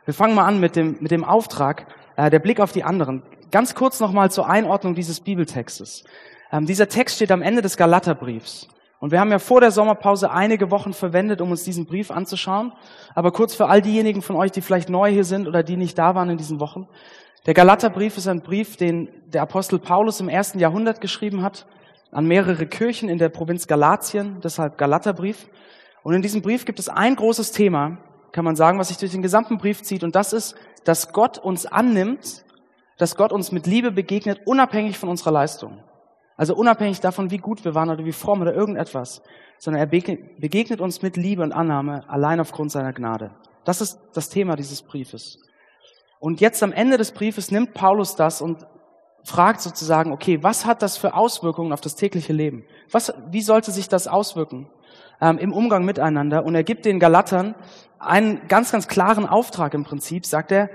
Wir 0.05 0.15
fangen 0.15 0.35
mal 0.35 0.47
an 0.47 0.61
mit 0.61 0.77
dem, 0.77 0.97
mit 1.01 1.11
dem 1.11 1.25
Auftrag, 1.25 1.87
äh, 2.17 2.31
der 2.31 2.39
Blick 2.39 2.61
auf 2.61 2.73
die 2.73 2.85
anderen. 2.85 3.23
Ganz 3.51 3.75
kurz 3.75 4.01
nochmal 4.01 4.31
zur 4.31 4.49
Einordnung 4.49 4.95
dieses 4.95 5.21
Bibeltextes. 5.21 6.05
Ähm, 6.53 6.67
dieser 6.67 6.89
Text 6.89 7.17
steht 7.17 7.33
am 7.33 7.43
Ende 7.43 7.63
des 7.63 7.77
Galaterbriefs. 7.77 8.69
Und 9.01 9.11
wir 9.11 9.19
haben 9.19 9.33
ja 9.33 9.41
vor 9.41 9.61
der 9.61 9.73
Sommerpause 9.73 10.31
einige 10.31 10.71
Wochen 10.71 10.93
verwendet, 10.93 11.41
um 11.41 11.51
uns 11.51 11.65
diesen 11.65 11.87
Brief 11.87 12.13
anzuschauen. 12.13 12.73
Aber 13.17 13.33
kurz 13.33 13.55
für 13.55 13.67
all 13.67 13.83
diejenigen 13.83 14.23
von 14.23 14.37
euch, 14.37 14.53
die 14.53 14.61
vielleicht 14.61 14.89
neu 14.89 15.11
hier 15.11 15.25
sind 15.25 15.49
oder 15.49 15.65
die 15.65 15.77
nicht 15.77 15.99
da 15.99 16.15
waren 16.15 16.31
in 16.31 16.37
diesen 16.37 16.61
Wochen. 16.61 16.89
Der 17.47 17.55
Galaterbrief 17.55 18.17
ist 18.17 18.29
ein 18.29 18.43
Brief, 18.43 18.77
den 18.77 19.09
der 19.27 19.43
Apostel 19.43 19.81
Paulus 19.81 20.21
im 20.21 20.29
ersten 20.29 20.61
Jahrhundert 20.61 21.01
geschrieben 21.01 21.43
hat 21.43 21.67
an 22.12 22.26
mehrere 22.26 22.67
Kirchen 22.67 23.09
in 23.09 23.19
der 23.19 23.31
Provinz 23.31 23.67
Galatien, 23.67 24.41
deshalb 24.44 24.79
Galaterbrief. 24.79 25.49
Und 26.05 26.14
in 26.14 26.23
diesem 26.23 26.43
Brief 26.43 26.64
gibt 26.64 26.79
es 26.79 26.88
ein 26.88 27.17
großes 27.17 27.53
Thema, 27.53 27.99
kann 28.32 28.44
man 28.44 28.55
sagen, 28.55 28.79
was 28.79 28.88
sich 28.88 28.99
durch 28.99 29.12
den 29.12 29.23
gesamten 29.23 29.59
Brief 29.59 29.82
zieht. 29.82 30.05
Und 30.05 30.14
das 30.14 30.32
ist, 30.32 30.55
dass 30.85 31.12
Gott 31.12 31.38
uns 31.38 31.67
annimmt, 31.67 32.44
dass 32.99 33.17
Gott 33.17 33.32
uns 33.32 33.50
mit 33.50 33.67
Liebe 33.67 33.91
begegnet, 33.91 34.43
unabhängig 34.44 34.99
von 34.99 35.09
unserer 35.09 35.32
Leistung. 35.32 35.82
Also 36.37 36.55
unabhängig 36.55 37.00
davon, 37.00 37.31
wie 37.31 37.38
gut 37.38 37.64
wir 37.64 37.75
waren 37.75 37.91
oder 37.91 38.05
wie 38.05 38.12
fromm 38.12 38.43
oder 38.43 38.55
irgendetwas, 38.55 39.23
sondern 39.58 39.81
er 39.81 39.87
begegnet 39.87 40.81
uns 40.81 41.03
mit 41.03 41.17
Liebe 41.17 41.43
und 41.43 41.53
Annahme 41.53 42.08
allein 42.08 42.41
aufgrund 42.41 42.73
seiner 42.73 42.93
Gnade. 42.93 43.31
Das 43.65 43.81
ist 43.81 44.00
das 44.12 44.29
Thema 44.29 44.56
dieses 44.56 44.82
Briefes. 44.82 45.38
Und 46.20 46.41
jetzt 46.41 46.62
am 46.62 46.73
Ende 46.73 46.99
des 46.99 47.12
Briefes 47.12 47.50
nimmt 47.50 47.75
Paulus 47.75 48.17
das 48.17 48.43
und 48.43 48.67
fragt 49.25 49.61
sozusagen, 49.61 50.13
okay, 50.13 50.43
was 50.43 50.67
hat 50.67 50.83
das 50.83 50.97
für 50.97 51.15
Auswirkungen 51.15 51.73
auf 51.73 51.81
das 51.81 51.95
tägliche 51.95 52.33
Leben? 52.33 52.65
Was, 52.91 53.13
wie 53.31 53.43
sollte 53.43 53.71
sich 53.71 53.89
das 53.89 54.09
auswirken 54.09 54.69
ähm, 55.21 55.39
im 55.39 55.53
Umgang 55.53 55.85
miteinander? 55.85 56.45
Und 56.45 56.55
er 56.55 56.65
gibt 56.65 56.85
den 56.85 56.99
Galatern 56.99 57.55
einen 57.99 58.49
ganz, 58.49 58.73
ganz 58.73 58.89
klaren 58.89 59.27
Auftrag 59.27 59.75
im 59.75 59.85
Prinzip, 59.85 60.27
sagt 60.27 60.51
er, 60.53 60.71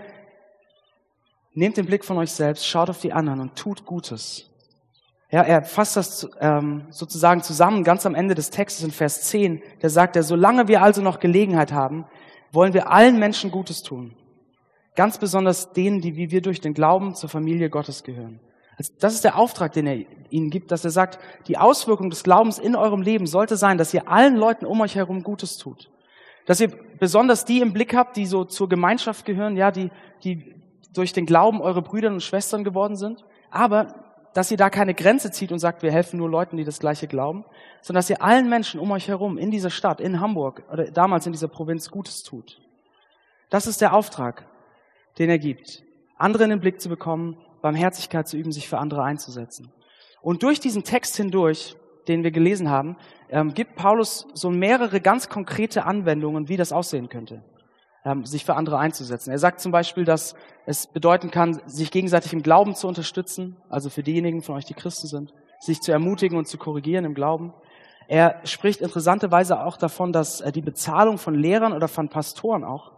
nehmt 1.54 1.78
den 1.78 1.86
Blick 1.86 2.06
von 2.06 2.18
euch 2.18 2.32
selbst, 2.32 2.66
schaut 2.66 2.90
auf 2.90 3.02
die 3.02 3.14
anderen 3.14 3.42
und 3.42 3.56
tut 3.56 3.86
Gutes. 3.86 4.50
Ja, 5.30 5.42
er 5.42 5.64
fasst 5.64 5.98
das 5.98 6.30
ähm, 6.40 6.86
sozusagen 6.90 7.44
zusammen 7.44 7.84
ganz 7.84 8.06
am 8.06 8.16
Ende 8.16 8.34
des 8.34 8.50
Textes 8.50 8.84
in 8.86 8.92
Vers 8.92 9.24
10. 9.24 9.62
Da 9.82 9.90
sagt 9.90 10.16
er, 10.16 10.24
solange 10.24 10.70
wir 10.70 10.82
also 10.82 11.02
noch 11.02 11.20
Gelegenheit 11.20 11.74
haben, 11.74 12.06
wollen 12.54 12.74
wir 12.74 12.90
allen 12.90 13.20
Menschen 13.20 13.52
Gutes 13.52 13.84
tun. 13.84 14.16
Ganz 14.98 15.20
besonders 15.20 15.74
denen, 15.74 16.02
die 16.02 16.16
wie 16.16 16.32
wir 16.32 16.42
durch 16.42 16.60
den 16.60 16.74
Glauben 16.74 17.14
zur 17.14 17.30
Familie 17.30 17.70
Gottes 17.70 18.04
gehören. 18.04 18.40
Also 18.78 18.92
das 19.00 19.14
ist 19.14 19.24
der 19.24 19.38
Auftrag, 19.38 19.72
den 19.74 19.86
er 19.86 19.98
ihnen 20.32 20.50
gibt, 20.50 20.72
dass 20.72 20.84
er 20.84 20.90
sagt, 20.90 21.20
die 21.48 21.60
Auswirkung 21.60 22.10
des 22.10 22.24
Glaubens 22.24 22.58
in 22.58 22.76
eurem 22.76 23.04
Leben 23.04 23.28
sollte 23.28 23.58
sein, 23.58 23.78
dass 23.78 23.94
ihr 23.94 24.10
allen 24.10 24.36
Leuten 24.36 24.66
um 24.66 24.82
euch 24.82 24.96
herum 24.96 25.22
Gutes 25.22 25.58
tut. 25.60 25.92
Dass 26.48 26.60
ihr 26.60 26.70
besonders 27.00 27.46
die 27.46 27.62
im 27.62 27.74
Blick 27.74 27.96
habt, 27.96 28.18
die 28.18 28.26
so 28.26 28.44
zur 28.44 28.70
Gemeinschaft 28.70 29.24
gehören, 29.26 29.56
ja, 29.56 29.70
die, 29.70 29.92
die 30.24 30.56
durch 30.96 31.14
den 31.14 31.28
Glauben 31.28 31.62
eure 31.62 31.84
Brüder 31.84 32.10
und 32.10 32.24
Schwestern 32.24 32.64
geworden 32.64 32.96
sind. 32.96 33.24
Aber 33.52 33.94
dass 34.34 34.50
ihr 34.50 34.58
da 34.58 34.72
keine 34.72 34.96
Grenze 34.96 35.30
zieht 35.30 35.52
und 35.52 35.60
sagt, 35.60 35.84
wir 35.84 35.92
helfen 35.92 36.18
nur 36.18 36.30
Leuten, 36.30 36.58
die 36.58 36.64
das 36.64 36.80
Gleiche 36.80 37.06
glauben, 37.06 37.46
sondern 37.84 38.00
dass 38.00 38.10
ihr 38.10 38.24
allen 38.24 38.50
Menschen 38.50 38.80
um 38.80 38.90
euch 38.90 39.08
herum 39.10 39.38
in 39.38 39.52
dieser 39.52 39.70
Stadt, 39.70 40.02
in 40.02 40.22
Hamburg 40.22 40.64
oder 40.72 40.90
damals 40.90 41.28
in 41.28 41.34
dieser 41.34 41.50
Provinz 41.50 41.92
Gutes 41.92 42.24
tut. 42.24 42.60
Das 43.52 43.68
ist 43.68 43.80
der 43.80 43.94
Auftrag 43.94 44.48
den 45.18 45.30
er 45.30 45.40
gibt. 45.40 45.84
Andere 46.18 46.44
in 46.46 46.50
den 46.50 46.60
Blick 46.60 46.82
zu 46.82 46.90
bekommen, 46.90 47.38
Barmherzigkeit 47.62 48.28
zu 48.28 48.38
üben, 48.38 48.52
sich 48.52 48.68
für 48.68 48.78
andere 48.78 49.04
einzusetzen. 49.04 49.72
Und 50.22 50.44
durch 50.44 50.60
diesen 50.60 50.84
Text 50.84 51.16
hindurch, 51.16 51.76
den 52.08 52.24
wir 52.24 52.32
gelesen 52.32 52.70
haben, 52.70 52.98
ähm, 53.30 53.54
gibt 53.54 53.76
Paulus 53.76 54.28
so 54.34 54.50
mehrere 54.50 55.02
ganz 55.02 55.30
konkrete 55.30 55.86
Anwendungen, 55.86 56.50
wie 56.50 56.58
das 56.58 56.72
aussehen 56.72 57.10
könnte, 57.10 57.44
ähm, 58.06 58.26
sich 58.26 58.46
für 58.46 58.56
andere 58.56 58.78
einzusetzen. 58.78 59.32
Er 59.32 59.40
sagt 59.40 59.60
zum 59.60 59.72
Beispiel, 59.72 60.06
dass 60.06 60.36
es 60.66 60.88
bedeuten 60.88 61.32
kann, 61.32 61.62
sich 61.66 61.92
gegenseitig 61.92 62.34
im 62.34 62.44
Glauben 62.44 62.76
zu 62.76 62.88
unterstützen, 62.88 63.58
also 63.70 63.90
für 63.90 64.04
diejenigen 64.04 64.42
von 64.42 64.56
euch, 64.56 64.66
die 64.66 64.74
Christen 64.74 65.08
sind, 65.08 65.34
sich 65.60 65.82
zu 65.82 65.92
ermutigen 65.92 66.38
und 66.38 66.48
zu 66.48 66.58
korrigieren 66.58 67.06
im 67.06 67.14
Glauben. 67.14 67.54
Er 68.08 68.40
spricht 68.46 68.80
interessanterweise 68.80 69.62
auch 69.64 69.76
davon, 69.76 70.14
dass 70.14 70.40
äh, 70.42 70.52
die 70.52 70.62
Bezahlung 70.62 71.18
von 71.18 71.36
Lehrern 71.36 71.74
oder 71.74 71.88
von 71.88 72.10
Pastoren 72.10 72.64
auch 72.64 72.97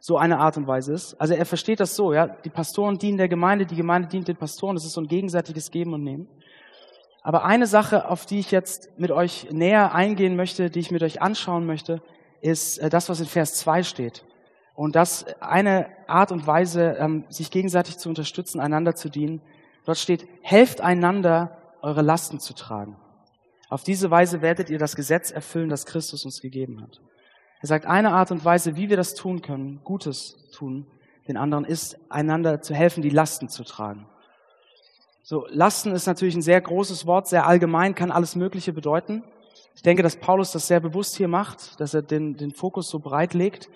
so 0.00 0.16
eine 0.16 0.38
Art 0.38 0.56
und 0.56 0.66
Weise 0.66 0.92
ist. 0.92 1.14
Also 1.20 1.34
er 1.34 1.46
versteht 1.46 1.80
das 1.80 1.96
so, 1.96 2.12
ja, 2.12 2.28
die 2.28 2.50
Pastoren 2.50 2.98
dienen 2.98 3.18
der 3.18 3.28
Gemeinde, 3.28 3.66
die 3.66 3.76
Gemeinde 3.76 4.08
dient 4.08 4.28
den 4.28 4.36
Pastoren, 4.36 4.76
das 4.76 4.84
ist 4.84 4.92
so 4.92 5.00
ein 5.00 5.08
gegenseitiges 5.08 5.70
Geben 5.70 5.94
und 5.94 6.04
Nehmen. 6.04 6.28
Aber 7.22 7.44
eine 7.44 7.66
Sache, 7.66 8.08
auf 8.08 8.26
die 8.26 8.38
ich 8.38 8.50
jetzt 8.50 8.90
mit 8.98 9.10
euch 9.10 9.50
näher 9.50 9.94
eingehen 9.94 10.36
möchte, 10.36 10.70
die 10.70 10.80
ich 10.80 10.90
mit 10.90 11.02
euch 11.02 11.20
anschauen 11.20 11.66
möchte, 11.66 12.00
ist 12.40 12.78
äh, 12.78 12.88
das, 12.88 13.08
was 13.08 13.20
in 13.20 13.26
Vers 13.26 13.54
2 13.54 13.82
steht. 13.82 14.24
Und 14.74 14.94
das 14.94 15.26
eine 15.40 15.88
Art 16.06 16.30
und 16.30 16.46
Weise, 16.46 16.96
ähm, 16.98 17.24
sich 17.28 17.50
gegenseitig 17.50 17.98
zu 17.98 18.08
unterstützen, 18.08 18.60
einander 18.60 18.94
zu 18.94 19.08
dienen. 19.08 19.42
Dort 19.84 19.98
steht, 19.98 20.28
helft 20.42 20.80
einander, 20.80 21.58
eure 21.82 22.02
Lasten 22.02 22.38
zu 22.38 22.54
tragen. 22.54 22.96
Auf 23.68 23.82
diese 23.82 24.10
Weise 24.10 24.40
werdet 24.40 24.70
ihr 24.70 24.78
das 24.78 24.96
Gesetz 24.96 25.30
erfüllen, 25.30 25.68
das 25.68 25.84
Christus 25.84 26.24
uns 26.24 26.40
gegeben 26.40 26.80
hat. 26.80 27.00
Er 27.60 27.68
sagt, 27.68 27.86
eine 27.86 28.12
Art 28.12 28.30
und 28.30 28.44
Weise, 28.44 28.76
wie 28.76 28.88
wir 28.88 28.96
das 28.96 29.14
tun 29.14 29.42
können, 29.42 29.80
Gutes 29.84 30.48
tun, 30.52 30.86
den 31.26 31.36
anderen, 31.36 31.64
ist, 31.64 31.98
einander 32.08 32.62
zu 32.62 32.74
helfen, 32.74 33.02
die 33.02 33.10
Lasten 33.10 33.48
zu 33.48 33.64
tragen. 33.64 34.06
So, 35.22 35.46
Lasten 35.50 35.92
ist 35.92 36.06
natürlich 36.06 36.36
ein 36.36 36.42
sehr 36.42 36.60
großes 36.60 37.06
Wort, 37.06 37.26
sehr 37.26 37.46
allgemein, 37.46 37.94
kann 37.94 38.10
alles 38.10 38.36
Mögliche 38.36 38.72
bedeuten. 38.72 39.22
Ich 39.74 39.82
denke, 39.82 40.02
dass 40.02 40.16
Paulus 40.16 40.52
das 40.52 40.66
sehr 40.66 40.80
bewusst 40.80 41.16
hier 41.16 41.28
macht, 41.28 41.78
dass 41.80 41.94
er 41.94 42.02
den, 42.02 42.36
den 42.36 42.52
Fokus 42.52 42.88
so 42.88 42.98
breit 42.98 43.34
legt. 43.34 43.68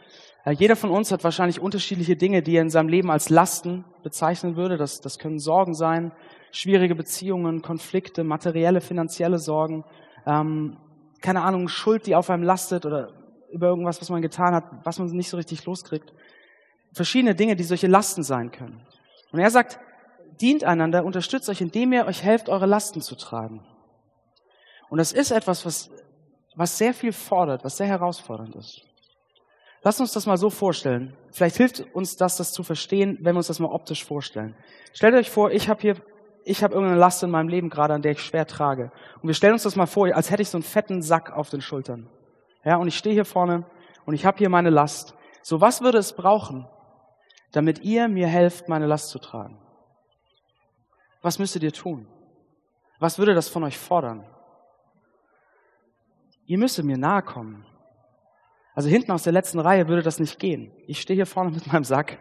Äh, 0.44 0.52
jeder 0.52 0.76
von 0.76 0.90
uns 0.90 1.12
hat 1.12 1.24
wahrscheinlich 1.24 1.60
unterschiedliche 1.60 2.16
Dinge, 2.16 2.42
die 2.42 2.56
er 2.56 2.62
in 2.62 2.70
seinem 2.70 2.88
Leben 2.88 3.10
als 3.10 3.28
Lasten 3.28 3.84
bezeichnen 4.02 4.56
würde. 4.56 4.76
Das, 4.76 5.00
das 5.00 5.18
können 5.18 5.38
Sorgen 5.38 5.74
sein, 5.74 6.12
schwierige 6.52 6.94
Beziehungen, 6.94 7.62
Konflikte, 7.62 8.24
materielle, 8.24 8.80
finanzielle 8.80 9.38
Sorgen, 9.38 9.84
ähm, 10.26 10.76
keine 11.20 11.42
Ahnung, 11.42 11.68
Schuld, 11.68 12.06
die 12.06 12.16
auf 12.16 12.30
einem 12.30 12.42
lastet 12.42 12.86
oder 12.86 13.12
über 13.52 13.68
irgendwas, 13.68 14.00
was 14.00 14.10
man 14.10 14.22
getan 14.22 14.54
hat, 14.54 14.64
was 14.84 14.98
man 14.98 15.08
nicht 15.08 15.28
so 15.28 15.36
richtig 15.36 15.64
loskriegt. 15.64 16.12
Verschiedene 16.92 17.34
Dinge, 17.34 17.56
die 17.56 17.64
solche 17.64 17.86
Lasten 17.86 18.22
sein 18.22 18.50
können. 18.50 18.80
Und 19.30 19.38
er 19.38 19.50
sagt, 19.50 19.78
dient 20.40 20.64
einander, 20.64 21.04
unterstützt 21.04 21.48
euch, 21.48 21.60
indem 21.60 21.92
ihr 21.92 22.06
euch 22.06 22.22
helft, 22.22 22.48
eure 22.48 22.66
Lasten 22.66 23.00
zu 23.00 23.14
tragen. 23.14 23.64
Und 24.90 24.98
das 24.98 25.12
ist 25.12 25.30
etwas, 25.30 25.64
was, 25.64 25.90
was 26.54 26.76
sehr 26.76 26.92
viel 26.92 27.12
fordert, 27.12 27.64
was 27.64 27.76
sehr 27.76 27.86
herausfordernd 27.86 28.56
ist. 28.56 28.82
Lass 29.82 30.00
uns 30.00 30.12
das 30.12 30.26
mal 30.26 30.36
so 30.36 30.50
vorstellen. 30.50 31.16
Vielleicht 31.32 31.56
hilft 31.56 31.80
uns 31.94 32.16
das, 32.16 32.36
das 32.36 32.52
zu 32.52 32.62
verstehen, 32.62 33.18
wenn 33.20 33.34
wir 33.34 33.38
uns 33.38 33.48
das 33.48 33.58
mal 33.58 33.72
optisch 33.72 34.04
vorstellen. 34.04 34.54
Stellt 34.92 35.14
euch 35.14 35.30
vor, 35.30 35.50
ich 35.50 35.68
habe 35.68 35.80
hier, 35.80 35.96
ich 36.44 36.62
habe 36.62 36.74
irgendeine 36.74 37.00
Last 37.00 37.22
in 37.22 37.30
meinem 37.30 37.48
Leben 37.48 37.68
gerade, 37.68 37.94
an 37.94 38.02
der 38.02 38.12
ich 38.12 38.20
schwer 38.20 38.46
trage. 38.46 38.92
Und 39.20 39.28
wir 39.28 39.34
stellen 39.34 39.54
uns 39.54 39.64
das 39.64 39.74
mal 39.74 39.86
vor, 39.86 40.14
als 40.14 40.30
hätte 40.30 40.42
ich 40.42 40.50
so 40.50 40.58
einen 40.58 40.62
fetten 40.62 41.02
Sack 41.02 41.32
auf 41.32 41.50
den 41.50 41.62
Schultern. 41.62 42.08
Ja, 42.64 42.76
und 42.76 42.88
ich 42.88 42.96
stehe 42.96 43.14
hier 43.14 43.24
vorne 43.24 43.64
und 44.04 44.14
ich 44.14 44.24
habe 44.24 44.38
hier 44.38 44.48
meine 44.48 44.70
Last. 44.70 45.14
So, 45.42 45.60
was 45.60 45.82
würde 45.82 45.98
es 45.98 46.14
brauchen, 46.14 46.68
damit 47.50 47.80
ihr 47.80 48.08
mir 48.08 48.28
helft, 48.28 48.68
meine 48.68 48.86
Last 48.86 49.10
zu 49.10 49.18
tragen? 49.18 49.58
Was 51.20 51.38
müsstet 51.38 51.62
ihr 51.62 51.72
tun? 51.72 52.06
Was 52.98 53.18
würde 53.18 53.34
das 53.34 53.48
von 53.48 53.64
euch 53.64 53.78
fordern? 53.78 54.24
Ihr 56.46 56.58
müsstet 56.58 56.84
mir 56.84 56.98
nahe 56.98 57.22
kommen. 57.22 57.66
Also 58.74 58.88
hinten 58.88 59.12
aus 59.12 59.22
der 59.22 59.32
letzten 59.32 59.58
Reihe 59.58 59.88
würde 59.88 60.02
das 60.02 60.18
nicht 60.18 60.38
gehen. 60.38 60.72
Ich 60.86 61.00
stehe 61.00 61.16
hier 61.16 61.26
vorne 61.26 61.50
mit 61.50 61.72
meinem 61.72 61.84
Sack 61.84 62.18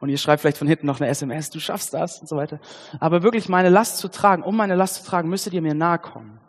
und 0.00 0.08
ihr 0.08 0.18
schreibt 0.18 0.42
vielleicht 0.42 0.58
von 0.58 0.68
hinten 0.68 0.86
noch 0.86 1.00
eine 1.00 1.08
SMS, 1.08 1.50
du 1.50 1.58
schaffst 1.58 1.94
das 1.94 2.20
und 2.20 2.28
so 2.28 2.36
weiter. 2.36 2.60
Aber 3.00 3.22
wirklich 3.22 3.48
meine 3.48 3.70
Last 3.70 3.98
zu 3.98 4.08
tragen, 4.08 4.42
um 4.42 4.56
meine 4.56 4.74
Last 4.74 4.96
zu 4.96 5.04
tragen, 5.04 5.28
müsstet 5.28 5.54
ihr 5.54 5.62
mir 5.62 5.74
nahe 5.74 5.98
kommen. 5.98 6.40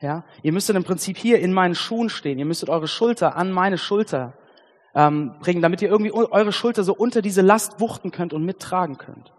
Ja, 0.00 0.24
ihr 0.42 0.52
müsstet 0.52 0.76
im 0.76 0.84
Prinzip 0.84 1.18
hier 1.18 1.40
in 1.40 1.52
meinen 1.52 1.74
Schuhen 1.74 2.08
stehen. 2.08 2.38
Ihr 2.38 2.46
müsstet 2.46 2.70
eure 2.70 2.88
Schulter 2.88 3.36
an 3.36 3.52
meine 3.52 3.76
Schulter 3.76 4.32
ähm, 4.94 5.38
bringen, 5.40 5.60
damit 5.60 5.82
ihr 5.82 5.90
irgendwie 5.90 6.12
eure 6.12 6.52
Schulter 6.52 6.84
so 6.84 6.94
unter 6.94 7.20
diese 7.20 7.42
Last 7.42 7.80
wuchten 7.80 8.10
könnt 8.10 8.32
und 8.32 8.44
mittragen 8.44 8.96
könnt. 8.96 9.32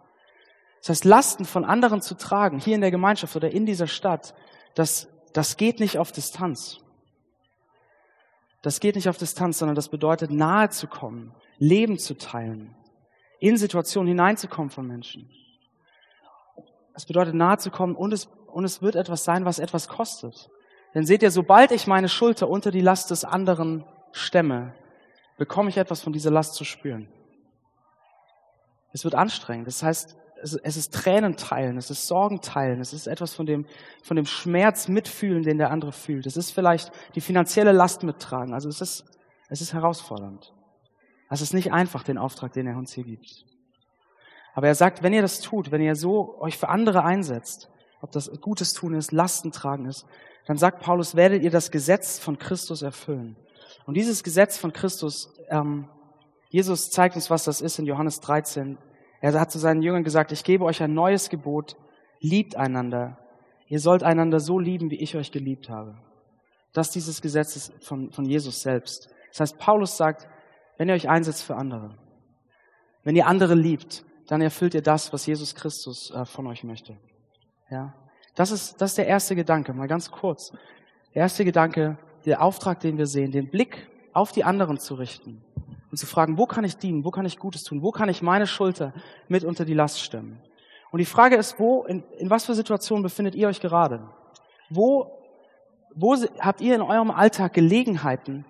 Das 0.79 0.89
heißt, 0.89 1.05
Lasten 1.05 1.45
von 1.45 1.65
anderen 1.65 2.01
zu 2.01 2.15
tragen, 2.15 2.59
hier 2.59 2.75
in 2.75 2.81
der 2.81 2.91
Gemeinschaft 2.91 3.35
oder 3.35 3.51
in 3.51 3.65
dieser 3.65 3.87
Stadt, 3.87 4.33
das, 4.75 5.07
das 5.33 5.57
geht 5.57 5.79
nicht 5.79 5.97
auf 5.97 6.11
Distanz. 6.11 6.79
Das 8.61 8.79
geht 8.79 8.95
nicht 8.95 9.09
auf 9.09 9.17
Distanz, 9.17 9.57
sondern 9.57 9.75
das 9.75 9.89
bedeutet, 9.89 10.31
nahe 10.31 10.69
zu 10.69 10.87
kommen, 10.87 11.33
Leben 11.57 11.97
zu 11.97 12.17
teilen, 12.17 12.75
in 13.39 13.57
Situationen 13.57 14.07
hineinzukommen 14.07 14.69
von 14.69 14.87
Menschen. 14.87 15.29
Das 16.93 17.05
bedeutet, 17.05 17.33
nahe 17.33 17.57
zu 17.57 17.71
kommen 17.71 17.95
und 17.95 18.13
es, 18.13 18.29
und 18.51 18.65
es 18.65 18.81
wird 18.81 18.95
etwas 18.95 19.23
sein, 19.23 19.45
was 19.45 19.59
etwas 19.59 19.87
kostet. 19.87 20.49
Denn 20.93 21.05
seht 21.05 21.23
ihr, 21.23 21.31
sobald 21.31 21.71
ich 21.71 21.87
meine 21.87 22.09
Schulter 22.09 22.49
unter 22.49 22.71
die 22.71 22.81
Last 22.81 23.11
des 23.11 23.23
anderen 23.23 23.85
stemme, 24.11 24.73
bekomme 25.37 25.69
ich 25.69 25.77
etwas 25.77 26.01
von 26.01 26.13
dieser 26.13 26.31
Last 26.31 26.55
zu 26.55 26.63
spüren. 26.63 27.07
Es 28.93 29.03
wird 29.03 29.15
anstrengend. 29.15 29.67
Das 29.67 29.83
heißt, 29.83 30.17
es, 30.43 30.77
ist 30.77 30.93
Tränen 30.93 31.37
teilen, 31.37 31.77
es 31.77 31.89
ist 31.91 32.07
Sorgen 32.07 32.41
teilen, 32.41 32.81
es 32.81 32.93
ist 32.93 33.07
etwas 33.07 33.33
von 33.33 33.45
dem, 33.45 33.65
von 34.03 34.15
dem 34.17 34.25
Schmerz 34.25 34.87
mitfühlen, 34.87 35.43
den 35.43 35.57
der 35.57 35.71
andere 35.71 35.91
fühlt. 35.91 36.25
Es 36.25 36.35
ist 36.35 36.51
vielleicht 36.51 36.91
die 37.15 37.21
finanzielle 37.21 37.71
Last 37.71 38.03
mittragen. 38.03 38.53
Also 38.53 38.67
es 38.67 38.81
ist, 38.81 39.05
es 39.49 39.61
ist 39.61 39.73
herausfordernd. 39.73 40.53
Es 41.29 41.41
ist 41.41 41.53
nicht 41.53 41.71
einfach, 41.71 42.03
den 42.03 42.17
Auftrag, 42.17 42.51
den 42.53 42.67
er 42.67 42.77
uns 42.77 42.91
hier 42.91 43.05
gibt. 43.05 43.45
Aber 44.53 44.67
er 44.67 44.75
sagt, 44.75 45.01
wenn 45.01 45.13
ihr 45.13 45.21
das 45.21 45.39
tut, 45.39 45.71
wenn 45.71 45.81
ihr 45.81 45.95
so 45.95 46.37
euch 46.41 46.57
für 46.57 46.67
andere 46.67 47.03
einsetzt, 47.03 47.70
ob 48.01 48.11
das 48.11 48.31
Gutes 48.41 48.73
tun 48.73 48.93
ist, 48.93 49.11
Lasten 49.11 49.51
tragen 49.51 49.85
ist, 49.85 50.05
dann 50.45 50.57
sagt 50.57 50.81
Paulus, 50.81 51.15
werdet 51.15 51.43
ihr 51.43 51.51
das 51.51 51.71
Gesetz 51.71 52.19
von 52.19 52.37
Christus 52.37 52.81
erfüllen. 52.81 53.35
Und 53.85 53.95
dieses 53.95 54.23
Gesetz 54.23 54.57
von 54.57 54.73
Christus, 54.73 55.33
ähm, 55.49 55.87
Jesus 56.49 56.89
zeigt 56.89 57.15
uns, 57.15 57.29
was 57.29 57.43
das 57.43 57.61
ist 57.61 57.79
in 57.79 57.85
Johannes 57.85 58.19
13, 58.19 58.77
er 59.21 59.39
hat 59.39 59.51
zu 59.51 59.59
seinen 59.59 59.83
Jüngern 59.83 60.03
gesagt, 60.03 60.31
ich 60.31 60.43
gebe 60.43 60.65
euch 60.65 60.81
ein 60.81 60.93
neues 60.93 61.29
Gebot, 61.29 61.77
liebt 62.19 62.55
einander. 62.55 63.17
Ihr 63.67 63.79
sollt 63.79 64.03
einander 64.03 64.39
so 64.39 64.57
lieben, 64.57 64.89
wie 64.89 64.99
ich 64.99 65.15
euch 65.15 65.31
geliebt 65.31 65.69
habe. 65.69 65.95
Das 66.73 66.87
ist 66.87 66.95
dieses 66.95 67.21
Gesetz 67.21 67.71
von, 67.81 68.11
von 68.11 68.25
Jesus 68.25 68.61
selbst. 68.61 69.09
Das 69.29 69.41
heißt, 69.41 69.59
Paulus 69.59 69.95
sagt, 69.95 70.27
wenn 70.77 70.89
ihr 70.89 70.95
euch 70.95 71.07
einsetzt 71.07 71.43
für 71.43 71.55
andere, 71.55 71.95
wenn 73.03 73.15
ihr 73.15 73.27
andere 73.27 73.53
liebt, 73.53 74.03
dann 74.27 74.41
erfüllt 74.41 74.73
ihr 74.73 74.81
das, 74.81 75.13
was 75.13 75.25
Jesus 75.25 75.55
Christus 75.55 76.11
äh, 76.11 76.25
von 76.25 76.47
euch 76.47 76.63
möchte. 76.63 76.97
Ja, 77.71 77.93
das 78.35 78.51
ist, 78.51 78.81
das 78.81 78.91
ist 78.91 78.97
der 78.97 79.07
erste 79.07 79.33
Gedanke, 79.33 79.73
mal 79.73 79.87
ganz 79.87 80.11
kurz. 80.11 80.51
Der 81.15 81.21
erste 81.21 81.45
Gedanke, 81.45 81.97
der 82.25 82.41
Auftrag, 82.41 82.81
den 82.81 82.97
wir 82.97 83.07
sehen, 83.07 83.31
den 83.31 83.49
Blick 83.49 83.87
auf 84.11 84.33
die 84.33 84.43
anderen 84.43 84.77
zu 84.77 84.95
richten 84.95 85.41
und 85.89 85.97
zu 85.97 86.05
fragen, 86.05 86.37
wo 86.37 86.45
kann 86.45 86.65
ich 86.65 86.75
dienen, 86.75 87.05
wo 87.05 87.11
kann 87.11 87.25
ich 87.25 87.39
Gutes 87.39 87.63
tun, 87.63 87.81
wo 87.81 87.91
kann 87.91 88.09
ich 88.09 88.21
meine 88.21 88.45
Schulter 88.45 88.93
mit 89.29 89.45
unter 89.45 89.63
die 89.63 89.73
Last 89.73 90.01
stemmen. 90.01 90.41
Und 90.91 90.99
die 90.99 91.05
Frage 91.05 91.37
ist, 91.37 91.59
wo, 91.59 91.83
in, 91.85 92.03
in 92.17 92.29
was 92.29 92.45
für 92.45 92.55
Situationen 92.55 93.03
befindet 93.03 93.35
ihr 93.35 93.47
euch 93.47 93.61
gerade? 93.61 94.09
Wo, 94.69 95.09
wo 95.95 96.15
habt 96.39 96.59
ihr 96.59 96.75
in 96.75 96.81
eurem 96.81 97.09
Alltag 97.09 97.53
Gelegenheiten, 97.53 98.45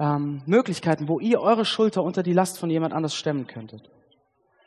ähm, 0.00 0.42
Möglichkeiten, 0.46 1.06
wo 1.06 1.20
ihr 1.20 1.40
eure 1.40 1.64
Schulter 1.64 2.02
unter 2.02 2.24
die 2.24 2.32
Last 2.32 2.58
von 2.58 2.68
jemand 2.68 2.94
anders 2.94 3.14
stemmen 3.14 3.46
könntet? 3.46 3.88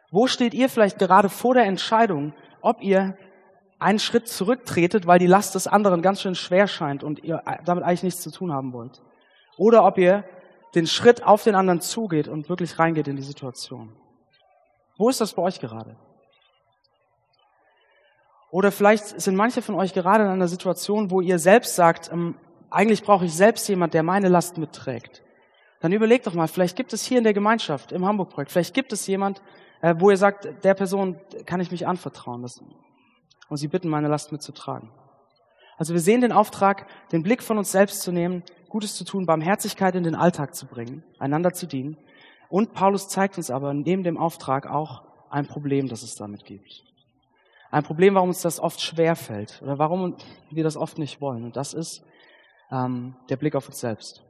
Wo 0.10 0.28
steht 0.28 0.54
ihr 0.54 0.70
vielleicht 0.70 1.00
gerade 1.00 1.28
vor 1.28 1.54
der 1.54 1.66
Entscheidung, 1.66 2.34
ob 2.62 2.82
ihr 2.82 3.18
einen 3.80 4.00
Schritt 4.00 4.28
zurücktretet, 4.28 5.08
weil 5.08 5.20
die 5.20 5.28
Last 5.28 5.56
des 5.56 5.68
anderen 5.68 6.02
ganz 6.02 6.22
schön 6.22 6.36
schwer 6.36 6.68
scheint 6.68 7.04
und 7.04 7.24
ihr 7.24 7.44
damit 7.66 7.84
eigentlich 7.84 8.04
nichts 8.04 8.22
zu 8.22 8.32
tun 8.32 8.52
haben 8.52 8.74
wollt? 8.74 9.02
Oder 9.58 9.86
ob 9.86 9.98
ihr 9.98 10.24
den 10.76 10.88
Schritt 10.88 11.24
auf 11.24 11.44
den 11.44 11.56
anderen 11.56 11.82
zugeht 11.82 12.28
und 12.28 12.50
wirklich 12.50 12.78
reingeht 12.78 13.08
in 13.08 13.16
die 13.16 13.22
Situation. 13.22 13.96
Wo 14.98 15.10
ist 15.10 15.22
das 15.22 15.34
bei 15.34 15.42
euch 15.42 15.60
gerade? 15.60 15.96
Oder 18.52 18.72
vielleicht 18.72 19.20
sind 19.20 19.36
manche 19.36 19.62
von 19.62 19.76
euch 19.76 19.94
gerade 19.94 20.24
in 20.24 20.30
einer 20.30 20.48
Situation, 20.48 21.12
wo 21.12 21.22
ihr 21.22 21.40
selbst 21.40 21.76
sagt, 21.76 22.12
ähm, 22.12 22.36
eigentlich 22.70 23.04
brauche 23.04 23.26
ich 23.26 23.34
selbst 23.34 23.68
jemand, 23.68 23.94
der 23.94 24.04
meine 24.04 24.28
Last 24.28 24.58
mitträgt. 24.58 25.24
Dann 25.82 25.92
überlegt 25.92 26.28
doch 26.28 26.34
mal, 26.34 26.48
vielleicht 26.48 26.76
gibt 26.76 26.94
es 26.94 27.04
hier 27.04 27.18
in 27.18 27.24
der 27.24 27.34
Gemeinschaft, 27.34 27.92
im 27.92 28.06
Hamburg-Projekt, 28.06 28.52
vielleicht 28.52 28.74
gibt 28.74 28.94
es 28.94 29.08
jemand, 29.08 29.42
äh, 29.82 29.96
wo 29.98 30.10
ihr 30.10 30.18
sagt, 30.18 30.64
der 30.64 30.74
Person 30.74 31.20
kann 31.46 31.60
ich 31.60 31.72
mich 31.72 31.88
anvertrauen 31.88 32.42
lassen 32.42 32.74
und 33.50 33.58
sie 33.58 33.68
bitten, 33.68 33.90
meine 33.90 34.08
Last 34.08 34.32
mitzutragen. 34.32 34.92
Also 35.78 35.94
wir 35.94 36.02
sehen 36.02 36.22
den 36.22 36.32
Auftrag, 36.32 36.88
den 37.12 37.24
Blick 37.24 37.44
von 37.44 37.58
uns 37.58 37.72
selbst 37.72 38.02
zu 38.02 38.12
nehmen, 38.12 38.44
Gutes 38.70 38.96
zu 38.96 39.04
tun, 39.04 39.26
Barmherzigkeit 39.26 39.96
in 39.96 40.04
den 40.04 40.16
Alltag 40.16 40.56
zu 40.56 40.66
bringen, 40.66 41.04
einander 41.20 41.54
zu 41.54 41.68
dienen. 41.68 41.98
Und 42.50 42.74
Paulus 42.74 43.08
zeigt 43.08 43.38
uns 43.38 43.50
aber 43.50 43.74
neben 43.74 44.04
dem 44.04 44.18
Auftrag 44.18 44.68
auch 44.68 45.04
ein 45.30 45.48
Problem, 45.48 45.88
das 45.88 46.04
es 46.04 46.16
damit 46.16 46.46
gibt. 46.46 46.84
Ein 47.72 47.84
Problem, 47.84 48.16
warum 48.16 48.30
uns 48.30 48.42
das 48.42 48.60
oft 48.60 48.80
schwer 48.80 49.16
fällt 49.16 49.62
oder 49.62 49.78
warum 49.80 50.16
wir 50.50 50.64
das 50.64 50.78
oft 50.78 50.98
nicht 50.98 51.20
wollen. 51.20 51.44
Und 51.44 51.58
das 51.58 51.74
ist 51.74 52.04
ähm, 52.72 53.16
der 53.30 53.38
Blick 53.38 53.56
auf 53.56 53.68
uns 53.68 53.80
selbst. 53.80 54.24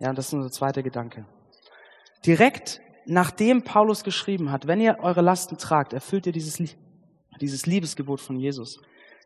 Ja, 0.00 0.10
und 0.10 0.18
das 0.18 0.26
ist 0.26 0.34
unser 0.34 0.50
zweiter 0.50 0.82
Gedanke. 0.82 1.24
Direkt 2.26 2.80
nachdem 3.06 3.62
Paulus 3.62 4.04
geschrieben 4.04 4.52
hat, 4.52 4.66
wenn 4.66 4.80
ihr 4.80 4.98
eure 5.00 5.22
Lasten 5.22 5.58
tragt, 5.58 5.92
erfüllt 5.92 6.26
ihr 6.26 6.32
dieses, 6.32 6.62
dieses 7.40 7.66
Liebesgebot 7.66 8.20
von 8.20 8.36
Jesus. 8.36 8.80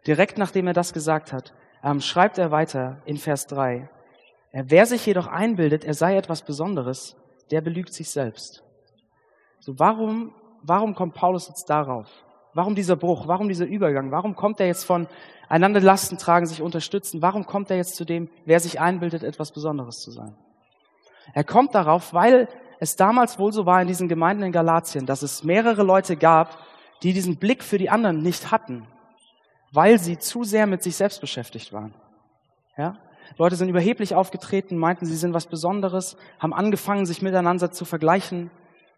Direkt 0.07 0.39
nachdem 0.39 0.67
er 0.67 0.73
das 0.73 0.93
gesagt 0.93 1.33
hat, 1.33 1.53
ähm, 1.83 2.01
schreibt 2.01 2.39
er 2.39 2.51
weiter 2.51 3.03
in 3.05 3.17
Vers 3.17 3.47
3. 3.47 3.89
Wer 4.53 4.87
sich 4.87 5.05
jedoch 5.05 5.27
einbildet, 5.27 5.85
er 5.85 5.95
sei 5.95 6.17
etwas 6.17 6.43
Besonderes, 6.43 7.17
der 7.51 7.61
belügt 7.61 7.93
sich 7.93 8.11
selbst. 8.11 8.65
So, 9.61 9.79
warum, 9.79 10.33
warum 10.63 10.95
kommt 10.95 11.15
Paulus 11.15 11.49
jetzt 11.49 11.69
darauf? 11.69 12.09
Warum 12.55 12.75
dieser 12.75 12.97
Bruch? 12.97 13.29
Warum 13.29 13.49
dieser 13.49 13.67
Übergang? 13.67 14.11
Warum 14.13 14.35
kommt 14.35 14.61
er 14.61 14.67
jetzt 14.67 14.85
von 14.85 15.09
einander 15.49 15.81
Lasten 15.81 16.17
tragen, 16.17 16.47
sich 16.47 16.63
unterstützen? 16.63 17.21
Warum 17.21 17.45
kommt 17.45 17.71
er 17.71 17.77
jetzt 17.77 17.97
zu 17.97 18.05
dem, 18.05 18.31
wer 18.47 18.61
sich 18.61 18.81
einbildet, 18.81 19.23
etwas 19.23 19.53
Besonderes 19.53 20.01
zu 20.01 20.11
sein? 20.11 20.35
Er 21.35 21.45
kommt 21.45 21.75
darauf, 21.75 22.15
weil 22.15 22.49
es 22.79 22.97
damals 22.97 23.39
wohl 23.39 23.53
so 23.53 23.67
war 23.67 23.83
in 23.83 23.89
diesen 23.89 24.09
Gemeinden 24.09 24.45
in 24.45 24.53
Galatien, 24.53 25.07
dass 25.07 25.23
es 25.23 25.45
mehrere 25.45 25.83
Leute 25.83 26.17
gab, 26.17 26.59
die 27.03 27.13
diesen 27.13 27.37
Blick 27.37 27.63
für 27.63 27.79
die 27.79 27.91
anderen 27.91 28.23
nicht 28.23 28.51
hatten 28.51 28.87
weil 29.77 29.99
sie 29.99 30.19
zu 30.19 30.43
sehr 30.43 30.67
mit 30.67 30.83
sich 30.83 30.97
selbst 30.97 31.21
beschäftigt 31.21 31.73
waren. 31.73 31.95
Ja? 32.77 32.99
Leute 33.37 33.57
sind 33.57 33.69
überheblich 33.69 34.15
aufgetreten, 34.15 34.79
meinten, 34.79 35.05
sie 35.05 35.17
sind 35.17 35.35
was 35.35 35.47
Besonderes, 35.47 36.17
haben 36.39 36.55
angefangen, 36.55 37.07
sich 37.07 37.23
miteinander 37.23 37.71
zu 37.71 37.85
vergleichen. 37.85 38.51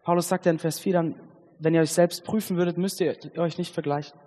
Paulus 0.03 0.29
sagt 0.29 0.45
ja 0.45 0.51
in 0.51 0.59
Vers 0.59 0.79
4 0.79 0.93
dann, 0.93 1.15
wenn 1.59 1.73
ihr 1.73 1.81
euch 1.81 1.91
selbst 1.91 2.23
prüfen 2.23 2.55
würdet, 2.55 2.77
müsst 2.77 3.01
ihr 3.01 3.17
euch 3.37 3.57
nicht 3.57 3.73
vergleichen. 3.73 4.17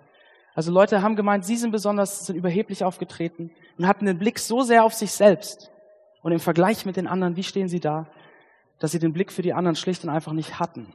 Also 0.53 0.71
Leute 0.71 1.01
haben 1.01 1.15
gemeint, 1.15 1.45
sie 1.45 1.55
sind 1.55 1.71
besonders, 1.71 2.27
sind 2.27 2.35
überheblich 2.35 2.83
aufgetreten 2.83 3.49
und 3.79 3.87
hatten 3.87 4.05
den 4.05 4.19
Blick 4.19 4.37
so 4.37 4.61
sehr 4.61 4.83
auf 4.83 4.93
sich 4.93 5.11
selbst 5.11 5.71
und 6.21 6.31
im 6.31 6.39
Vergleich 6.39 6.85
mit 6.85 6.97
den 6.97 7.07
anderen, 7.07 7.35
wie 7.35 7.43
stehen 7.43 7.67
sie 7.67 7.79
da, 7.79 8.05
dass 8.77 8.91
sie 8.91 8.99
den 8.99 9.13
Blick 9.13 9.31
für 9.31 9.41
die 9.41 9.53
anderen 9.53 9.75
schlicht 9.75 10.03
und 10.03 10.11
einfach 10.11 10.33
nicht 10.33 10.59
hatten. 10.59 10.93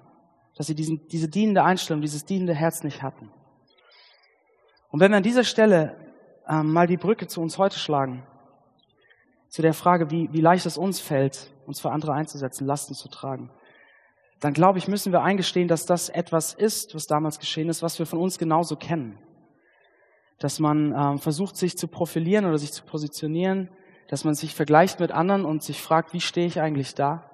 Dass 0.59 0.67
sie 0.67 0.75
diesen, 0.75 1.09
diese 1.09 1.29
dienende 1.29 1.65
Einstellung, 1.65 2.03
dieses 2.03 2.25
dienende 2.27 2.55
Herz 2.55 2.83
nicht 2.83 3.03
hatten. 3.03 3.31
Und 4.91 5.01
wenn 5.01 5.13
wir 5.13 5.17
an 5.17 5.23
dieser 5.23 5.45
Stelle 5.45 5.97
ähm, 6.49 6.73
mal 6.73 6.87
die 6.87 6.97
Brücke 6.97 7.29
zu 7.29 7.41
uns 7.41 7.59
heute 7.59 7.79
schlagen, 7.79 8.27
zu 9.49 9.63
der 9.63 9.73
Frage, 9.73 10.11
wie, 10.11 10.29
wie 10.33 10.41
leicht 10.41 10.67
es 10.67 10.77
uns 10.77 11.01
fällt, 11.01 11.53
uns 11.67 11.81
für 11.81 11.91
andere 11.91 12.13
einzusetzen, 12.13 12.67
Lasten 12.67 12.95
zu 12.95 13.09
tragen, 13.09 13.51
dann 14.41 14.53
glaube 14.53 14.79
ich, 14.79 14.89
müssen 14.89 15.13
wir 15.13 15.23
eingestehen, 15.23 15.69
dass 15.69 15.87
das 15.87 16.09
etwas 16.09 16.55
ist, 16.55 16.95
was 16.95 17.07
damals 17.07 17.39
geschehen 17.39 17.69
ist, 17.69 17.83
was 17.83 17.99
wir 17.99 18.07
von 18.07 18.19
uns 18.19 18.39
genauso 18.39 18.77
kennen. 18.77 19.19
Dass 20.39 20.61
man 20.61 20.93
ähm, 20.93 21.19
versucht, 21.19 21.57
sich 21.57 21.79
zu 21.79 21.89
profilieren 21.89 22.47
oder 22.47 22.59
sich 22.59 22.73
zu 22.73 22.85
positionieren, 22.85 23.69
dass 24.09 24.25
man 24.25 24.35
sich 24.35 24.55
vergleicht 24.55 25.01
mit 25.01 25.13
anderen 25.13 25.45
und 25.45 25.63
sich 25.63 25.81
fragt, 25.81 26.13
wie 26.13 26.21
stehe 26.21 26.47
ich 26.47 26.61
eigentlich 26.61 26.95
da? 26.95 27.28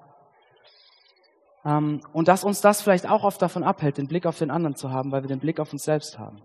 Ähm, 1.64 2.00
und 2.12 2.28
dass 2.28 2.44
uns 2.44 2.60
das 2.60 2.82
vielleicht 2.82 3.08
auch 3.08 3.24
oft 3.24 3.40
davon 3.40 3.64
abhält, 3.64 3.98
den 3.98 4.08
Blick 4.08 4.26
auf 4.26 4.38
den 4.38 4.50
anderen 4.50 4.76
zu 4.76 4.90
haben, 4.90 5.12
weil 5.12 5.22
wir 5.22 5.28
den 5.28 5.40
Blick 5.40 5.60
auf 5.60 5.72
uns 5.72 5.84
selbst 5.84 6.18
haben. 6.18 6.42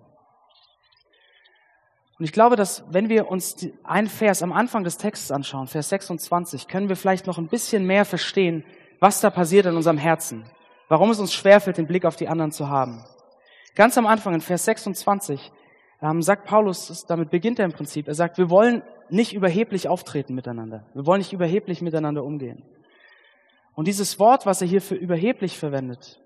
Und 2.17 2.25
ich 2.25 2.33
glaube, 2.33 2.57
dass 2.57 2.83
wenn 2.91 3.07
wir 3.07 3.29
uns 3.29 3.65
einen 3.83 4.07
Vers 4.07 4.43
am 4.43 4.51
Anfang 4.51 4.83
des 4.83 4.97
Textes 4.97 5.31
anschauen, 5.31 5.67
Vers 5.67 5.89
26, 5.89 6.67
können 6.67 6.89
wir 6.89 6.97
vielleicht 6.97 7.27
noch 7.27 7.37
ein 7.37 7.47
bisschen 7.47 7.85
mehr 7.85 8.03
verstehen, 8.03 8.65
was 8.99 9.21
da 9.21 9.29
passiert 9.29 9.65
in 9.65 9.75
unserem 9.77 9.97
Herzen. 9.97 10.43
Warum 10.89 11.11
es 11.11 11.19
uns 11.19 11.33
schwerfällt, 11.33 11.77
den 11.77 11.87
Blick 11.87 12.03
auf 12.03 12.17
die 12.17 12.27
anderen 12.27 12.51
zu 12.51 12.67
haben. 12.67 13.05
Ganz 13.75 13.97
am 13.97 14.05
Anfang, 14.05 14.33
in 14.33 14.41
Vers 14.41 14.65
26, 14.65 15.51
ähm, 16.01 16.21
sagt 16.21 16.45
Paulus, 16.45 17.05
damit 17.07 17.29
beginnt 17.29 17.59
er 17.59 17.65
im 17.65 17.71
Prinzip, 17.71 18.07
er 18.07 18.15
sagt, 18.15 18.37
wir 18.37 18.49
wollen 18.49 18.81
nicht 19.09 19.33
überheblich 19.33 19.87
auftreten 19.87 20.35
miteinander. 20.35 20.85
Wir 20.93 21.05
wollen 21.05 21.19
nicht 21.19 21.33
überheblich 21.33 21.81
miteinander 21.81 22.23
umgehen. 22.23 22.63
Und 23.75 23.87
dieses 23.87 24.19
Wort, 24.19 24.45
was 24.45 24.61
er 24.61 24.67
hier 24.67 24.81
für 24.81 24.95
überheblich 24.95 25.57
verwendet, 25.57 26.19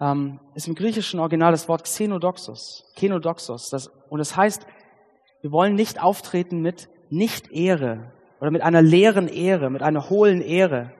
ähm, 0.00 0.40
ist 0.54 0.68
im 0.68 0.74
griechischen 0.74 1.20
Original 1.20 1.52
das 1.52 1.68
Wort 1.68 1.84
Xenodoxos. 1.84 2.84
Xenodoxos. 2.96 3.70
Das, 3.70 3.88
und 4.08 4.20
es 4.20 4.30
das 4.30 4.36
heißt, 4.36 4.66
wir 5.42 5.52
wollen 5.52 5.74
nicht 5.74 6.02
auftreten 6.02 6.60
mit 6.60 6.88
Nicht-Ehre 7.10 8.12
oder 8.40 8.50
mit 8.50 8.62
einer 8.62 8.82
leeren 8.82 9.28
Ehre, 9.28 9.70
mit 9.70 9.82
einer 9.82 10.10
hohlen 10.10 10.40
Ehre. 10.40 10.92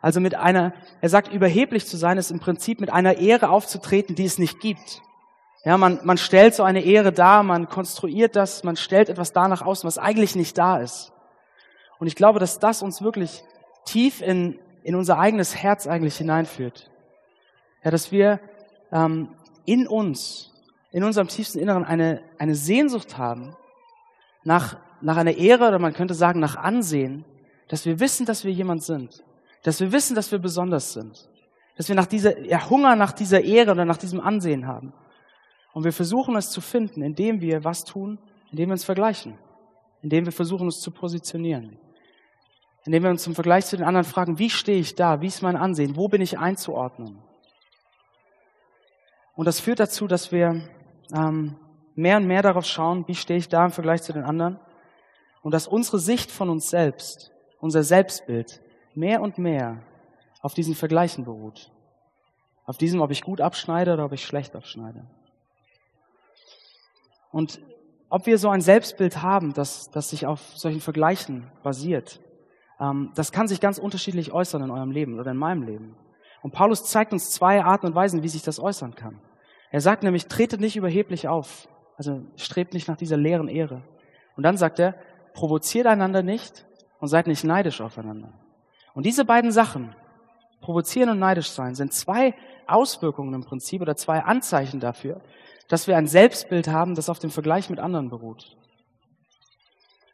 Also 0.00 0.20
mit 0.20 0.34
einer, 0.34 0.72
er 1.00 1.08
sagt, 1.08 1.32
überheblich 1.32 1.86
zu 1.86 1.96
sein, 1.96 2.16
ist 2.16 2.30
im 2.30 2.40
Prinzip 2.40 2.80
mit 2.80 2.92
einer 2.92 3.18
Ehre 3.18 3.50
aufzutreten, 3.50 4.14
die 4.14 4.24
es 4.24 4.38
nicht 4.38 4.60
gibt. 4.60 5.02
Ja, 5.64 5.76
man, 5.76 6.00
man 6.04 6.16
stellt 6.16 6.54
so 6.54 6.62
eine 6.62 6.82
Ehre 6.82 7.12
dar, 7.12 7.42
man 7.42 7.68
konstruiert 7.68 8.34
das, 8.34 8.64
man 8.64 8.76
stellt 8.76 9.10
etwas 9.10 9.32
danach 9.32 9.60
aus, 9.60 9.84
was 9.84 9.98
eigentlich 9.98 10.34
nicht 10.34 10.56
da 10.56 10.78
ist. 10.78 11.12
Und 11.98 12.06
ich 12.06 12.16
glaube, 12.16 12.38
dass 12.38 12.58
das 12.58 12.82
uns 12.82 13.02
wirklich 13.02 13.44
tief 13.84 14.22
in, 14.22 14.58
in 14.82 14.94
unser 14.94 15.18
eigenes 15.18 15.56
Herz 15.56 15.86
eigentlich 15.86 16.16
hineinführt. 16.16 16.90
Ja, 17.84 17.90
dass 17.90 18.12
wir 18.12 18.40
ähm, 18.92 19.28
in 19.64 19.86
uns, 19.86 20.52
in 20.90 21.04
unserem 21.04 21.28
tiefsten 21.28 21.58
Inneren 21.58 21.84
eine, 21.84 22.22
eine 22.38 22.54
Sehnsucht 22.54 23.18
haben, 23.18 23.56
nach, 24.44 24.78
nach 25.00 25.16
einer 25.16 25.36
Ehre 25.36 25.68
oder 25.68 25.78
man 25.78 25.92
könnte 25.92 26.14
sagen 26.14 26.40
nach 26.40 26.56
Ansehen, 26.56 27.24
dass 27.68 27.86
wir 27.86 28.00
wissen, 28.00 28.26
dass 28.26 28.44
wir 28.44 28.52
jemand 28.52 28.82
sind, 28.82 29.22
dass 29.62 29.80
wir 29.80 29.92
wissen, 29.92 30.14
dass 30.14 30.32
wir 30.32 30.38
besonders 30.38 30.92
sind, 30.92 31.28
dass 31.76 31.88
wir 31.88 31.94
nach 31.94 32.06
dieser, 32.06 32.38
ja, 32.40 32.68
Hunger 32.68 32.96
nach 32.96 33.12
dieser 33.12 33.42
Ehre 33.42 33.72
oder 33.72 33.84
nach 33.84 33.98
diesem 33.98 34.20
Ansehen 34.20 34.66
haben. 34.66 34.92
Und 35.72 35.84
wir 35.84 35.92
versuchen 35.92 36.36
es 36.36 36.50
zu 36.50 36.60
finden, 36.60 37.02
indem 37.02 37.40
wir 37.40 37.62
was 37.64 37.84
tun, 37.84 38.18
indem 38.50 38.70
wir 38.70 38.72
uns 38.72 38.84
vergleichen, 38.84 39.38
indem 40.02 40.24
wir 40.24 40.32
versuchen, 40.32 40.64
uns 40.64 40.80
zu 40.80 40.90
positionieren, 40.90 41.78
indem 42.90 43.04
wir 43.04 43.10
uns 43.10 43.24
im 43.28 43.36
Vergleich 43.36 43.66
zu 43.66 43.76
den 43.76 43.86
anderen 43.86 44.04
fragen, 44.04 44.40
wie 44.40 44.50
stehe 44.50 44.80
ich 44.80 44.96
da, 44.96 45.20
wie 45.20 45.28
ist 45.28 45.42
mein 45.42 45.54
Ansehen, 45.54 45.94
wo 45.94 46.08
bin 46.08 46.20
ich 46.20 46.40
einzuordnen. 46.40 47.22
Und 49.36 49.44
das 49.44 49.60
führt 49.60 49.78
dazu, 49.78 50.08
dass 50.08 50.32
wir 50.32 50.68
ähm, 51.14 51.54
mehr 51.94 52.16
und 52.16 52.26
mehr 52.26 52.42
darauf 52.42 52.66
schauen, 52.66 53.06
wie 53.06 53.14
stehe 53.14 53.38
ich 53.38 53.48
da 53.48 53.64
im 53.64 53.70
Vergleich 53.70 54.02
zu 54.02 54.12
den 54.12 54.24
anderen. 54.24 54.58
Und 55.42 55.54
dass 55.54 55.68
unsere 55.68 56.00
Sicht 56.00 56.32
von 56.32 56.50
uns 56.50 56.68
selbst, 56.68 57.30
unser 57.60 57.84
Selbstbild, 57.84 58.60
mehr 58.96 59.20
und 59.20 59.38
mehr 59.38 59.84
auf 60.42 60.54
diesen 60.54 60.74
Vergleichen 60.74 61.24
beruht. 61.24 61.70
Auf 62.64 62.76
diesem, 62.76 63.02
ob 63.02 63.12
ich 63.12 63.22
gut 63.22 63.40
abschneide 63.40 63.92
oder 63.92 64.06
ob 64.06 64.12
ich 64.14 64.24
schlecht 64.24 64.56
abschneide. 64.56 65.06
Und 67.30 67.60
ob 68.08 68.26
wir 68.26 68.36
so 68.36 68.48
ein 68.48 68.62
Selbstbild 68.62 69.22
haben, 69.22 69.52
das, 69.52 69.92
das 69.92 70.10
sich 70.10 70.26
auf 70.26 70.40
solchen 70.56 70.80
Vergleichen 70.80 71.52
basiert, 71.62 72.18
das 73.14 73.30
kann 73.30 73.46
sich 73.46 73.60
ganz 73.60 73.78
unterschiedlich 73.78 74.32
äußern 74.32 74.62
in 74.62 74.70
eurem 74.70 74.90
Leben 74.90 75.18
oder 75.18 75.32
in 75.32 75.36
meinem 75.36 75.62
Leben. 75.62 75.96
Und 76.42 76.52
Paulus 76.52 76.84
zeigt 76.84 77.12
uns 77.12 77.30
zwei 77.30 77.62
Arten 77.62 77.86
und 77.86 77.94
Weisen, 77.94 78.22
wie 78.22 78.28
sich 78.28 78.42
das 78.42 78.58
äußern 78.58 78.94
kann. 78.94 79.20
Er 79.70 79.80
sagt 79.80 80.02
nämlich, 80.02 80.26
tretet 80.26 80.60
nicht 80.60 80.76
überheblich 80.76 81.28
auf. 81.28 81.68
Also 81.96 82.22
strebt 82.36 82.72
nicht 82.72 82.88
nach 82.88 82.96
dieser 82.96 83.18
leeren 83.18 83.48
Ehre. 83.48 83.82
Und 84.36 84.44
dann 84.44 84.56
sagt 84.56 84.78
er, 84.78 84.94
provoziert 85.34 85.86
einander 85.86 86.22
nicht 86.22 86.64
und 86.98 87.08
seid 87.08 87.26
nicht 87.26 87.44
neidisch 87.44 87.82
aufeinander. 87.82 88.32
Und 88.94 89.04
diese 89.04 89.26
beiden 89.26 89.52
Sachen, 89.52 89.94
provozieren 90.62 91.10
und 91.10 91.18
neidisch 91.18 91.50
sein, 91.50 91.74
sind 91.74 91.92
zwei 91.92 92.34
Auswirkungen 92.66 93.34
im 93.34 93.44
Prinzip 93.44 93.82
oder 93.82 93.96
zwei 93.96 94.20
Anzeichen 94.20 94.80
dafür, 94.80 95.20
dass 95.68 95.86
wir 95.86 95.96
ein 95.96 96.06
Selbstbild 96.06 96.68
haben, 96.68 96.94
das 96.94 97.10
auf 97.10 97.18
dem 97.18 97.30
Vergleich 97.30 97.68
mit 97.68 97.78
anderen 97.78 98.08
beruht. 98.08 98.56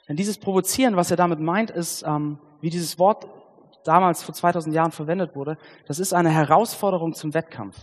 Denn 0.08 0.16
dieses 0.16 0.38
Provozieren, 0.38 0.96
was 0.96 1.10
er 1.10 1.16
damit 1.16 1.40
meint, 1.40 1.70
ist, 1.70 2.04
ähm, 2.06 2.38
wie 2.60 2.70
dieses 2.70 2.98
Wort 2.98 3.26
damals 3.84 4.22
vor 4.22 4.34
2000 4.34 4.74
Jahren 4.74 4.92
verwendet 4.92 5.34
wurde, 5.34 5.58
das 5.86 5.98
ist 5.98 6.12
eine 6.12 6.30
Herausforderung 6.30 7.14
zum 7.14 7.34
Wettkampf. 7.34 7.76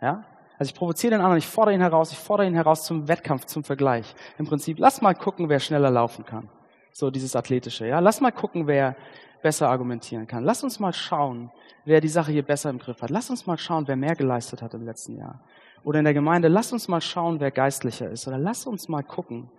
Ja? 0.00 0.24
Also 0.58 0.70
ich 0.70 0.74
provoziere 0.74 1.12
den 1.12 1.20
anderen, 1.20 1.38
ich 1.38 1.46
fordere 1.46 1.74
ihn 1.74 1.80
heraus, 1.80 2.12
ich 2.12 2.18
fordere 2.18 2.46
ihn 2.46 2.54
heraus 2.54 2.84
zum 2.84 3.08
Wettkampf, 3.08 3.46
zum 3.46 3.64
Vergleich. 3.64 4.14
Im 4.38 4.46
Prinzip, 4.46 4.78
lass 4.78 5.02
mal 5.02 5.14
gucken, 5.14 5.48
wer 5.48 5.60
schneller 5.60 5.90
laufen 5.90 6.24
kann. 6.24 6.48
So 6.92 7.10
dieses 7.10 7.34
Athletische, 7.34 7.86
ja. 7.86 8.00
Lass 8.00 8.20
mal 8.20 8.32
gucken, 8.32 8.66
wer 8.66 8.96
besser 9.42 9.68
argumentieren 9.68 10.26
kann. 10.26 10.44
Lass 10.44 10.62
uns 10.62 10.78
mal 10.78 10.92
schauen, 10.92 11.50
wer 11.84 12.00
die 12.00 12.08
Sache 12.08 12.32
hier 12.32 12.44
besser 12.44 12.70
im 12.70 12.78
Griff 12.78 13.02
hat. 13.02 13.10
Lass 13.10 13.28
uns 13.28 13.46
mal 13.46 13.58
schauen, 13.58 13.88
wer 13.88 13.96
mehr 13.96 14.14
geleistet 14.14 14.62
hat 14.62 14.74
im 14.74 14.84
letzten 14.84 15.16
Jahr. 15.16 15.40
Oder 15.84 15.98
in 15.98 16.04
der 16.04 16.14
Gemeinde, 16.14 16.48
lass 16.48 16.72
uns 16.72 16.86
mal 16.86 17.00
schauen, 17.00 17.40
wer 17.40 17.50
geistlicher 17.50 18.08
ist. 18.08 18.28
Oder 18.28 18.38
lass 18.38 18.66
uns 18.66 18.88
mal 18.88 19.02
gucken, 19.02 19.50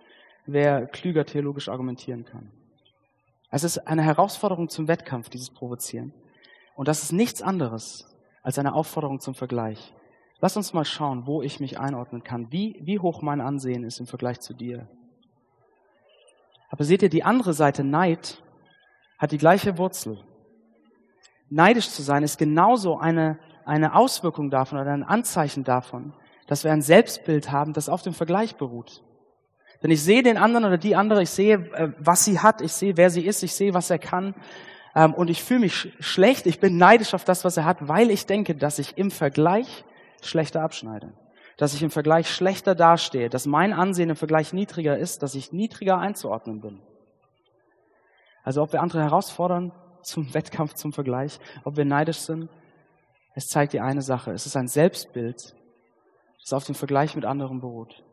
wer 0.46 0.86
klüger 0.86 1.24
theologisch 1.24 1.68
argumentieren 1.68 2.24
kann. 2.24 2.50
Es 3.50 3.64
ist 3.64 3.86
eine 3.86 4.02
Herausforderung 4.02 4.68
zum 4.68 4.88
Wettkampf, 4.88 5.28
dieses 5.28 5.50
Provozieren. 5.50 6.12
Und 6.74 6.88
das 6.88 7.02
ist 7.02 7.12
nichts 7.12 7.40
anderes 7.40 8.12
als 8.42 8.58
eine 8.58 8.74
Aufforderung 8.74 9.20
zum 9.20 9.34
Vergleich. 9.34 9.94
Lass 10.40 10.56
uns 10.56 10.72
mal 10.72 10.84
schauen, 10.84 11.26
wo 11.26 11.40
ich 11.40 11.60
mich 11.60 11.78
einordnen 11.78 12.24
kann, 12.24 12.50
wie, 12.50 12.80
wie 12.82 12.98
hoch 12.98 13.22
mein 13.22 13.40
Ansehen 13.40 13.84
ist 13.84 14.00
im 14.00 14.06
Vergleich 14.06 14.40
zu 14.40 14.54
dir. 14.54 14.88
Aber 16.68 16.84
seht 16.84 17.02
ihr, 17.02 17.08
die 17.08 17.22
andere 17.22 17.54
Seite, 17.54 17.84
Neid, 17.84 18.42
hat 19.18 19.32
die 19.32 19.38
gleiche 19.38 19.78
Wurzel. 19.78 20.18
Neidisch 21.48 21.88
zu 21.88 22.02
sein 22.02 22.24
ist 22.24 22.36
genauso 22.36 22.98
eine, 22.98 23.38
eine 23.64 23.94
Auswirkung 23.94 24.50
davon 24.50 24.78
oder 24.78 24.92
ein 24.92 25.04
Anzeichen 25.04 25.62
davon, 25.62 26.12
dass 26.48 26.64
wir 26.64 26.72
ein 26.72 26.82
Selbstbild 26.82 27.52
haben, 27.52 27.72
das 27.72 27.88
auf 27.88 28.02
dem 28.02 28.12
Vergleich 28.12 28.56
beruht. 28.56 29.02
Denn 29.84 29.90
ich 29.90 30.02
sehe 30.02 30.22
den 30.22 30.38
anderen 30.38 30.64
oder 30.64 30.78
die 30.78 30.96
andere, 30.96 31.22
ich 31.22 31.28
sehe, 31.28 31.56
äh, 31.74 31.92
was 31.98 32.24
sie 32.24 32.40
hat, 32.40 32.62
ich 32.62 32.72
sehe, 32.72 32.96
wer 32.96 33.10
sie 33.10 33.26
ist, 33.26 33.42
ich 33.42 33.54
sehe, 33.54 33.74
was 33.74 33.90
er 33.90 33.98
kann. 33.98 34.34
Ähm, 34.94 35.12
und 35.12 35.28
ich 35.28 35.44
fühle 35.44 35.60
mich 35.60 35.94
schlecht, 36.00 36.46
ich 36.46 36.58
bin 36.58 36.78
neidisch 36.78 37.12
auf 37.12 37.24
das, 37.24 37.44
was 37.44 37.58
er 37.58 37.66
hat, 37.66 37.86
weil 37.86 38.10
ich 38.10 38.24
denke, 38.24 38.54
dass 38.54 38.78
ich 38.78 38.96
im 38.96 39.10
Vergleich 39.10 39.84
schlechter 40.22 40.62
abschneide. 40.62 41.12
Dass 41.58 41.74
ich 41.74 41.82
im 41.82 41.90
Vergleich 41.90 42.30
schlechter 42.30 42.74
dastehe, 42.74 43.28
dass 43.28 43.44
mein 43.44 43.74
Ansehen 43.74 44.08
im 44.08 44.16
Vergleich 44.16 44.54
niedriger 44.54 44.96
ist, 44.96 45.22
dass 45.22 45.34
ich 45.34 45.52
niedriger 45.52 45.98
einzuordnen 45.98 46.62
bin. 46.62 46.80
Also 48.42 48.62
ob 48.62 48.72
wir 48.72 48.80
andere 48.80 49.02
herausfordern 49.02 49.70
zum 50.00 50.32
Wettkampf, 50.34 50.74
zum 50.74 50.94
Vergleich, 50.94 51.38
ob 51.64 51.76
wir 51.76 51.84
neidisch 51.84 52.20
sind, 52.20 52.48
es 53.34 53.48
zeigt 53.48 53.74
dir 53.74 53.84
eine 53.84 54.00
Sache. 54.00 54.30
Es 54.32 54.46
ist 54.46 54.56
ein 54.56 54.68
Selbstbild, 54.68 55.54
das 56.40 56.52
auf 56.54 56.64
dem 56.64 56.74
Vergleich 56.74 57.16
mit 57.16 57.24
anderen 57.26 57.60
beruht. 57.60 58.03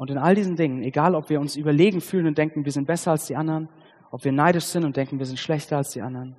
Und 0.00 0.08
in 0.08 0.16
all 0.16 0.34
diesen 0.34 0.56
Dingen, 0.56 0.82
egal 0.82 1.14
ob 1.14 1.28
wir 1.28 1.38
uns 1.40 1.56
überlegen 1.56 2.00
fühlen 2.00 2.26
und 2.26 2.38
denken, 2.38 2.64
wir 2.64 2.72
sind 2.72 2.86
besser 2.86 3.10
als 3.10 3.26
die 3.26 3.36
anderen, 3.36 3.68
ob 4.10 4.24
wir 4.24 4.32
neidisch 4.32 4.64
sind 4.64 4.86
und 4.86 4.96
denken, 4.96 5.18
wir 5.18 5.26
sind 5.26 5.38
schlechter 5.38 5.76
als 5.76 5.90
die 5.90 6.00
anderen, 6.00 6.36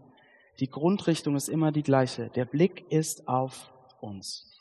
die 0.60 0.68
Grundrichtung 0.68 1.36
ist 1.36 1.48
immer 1.48 1.72
die 1.72 1.84
gleiche. 1.84 2.32
Der 2.32 2.46
Blick 2.46 2.92
ist 2.92 3.28
auf 3.28 3.72
uns. 4.00 4.60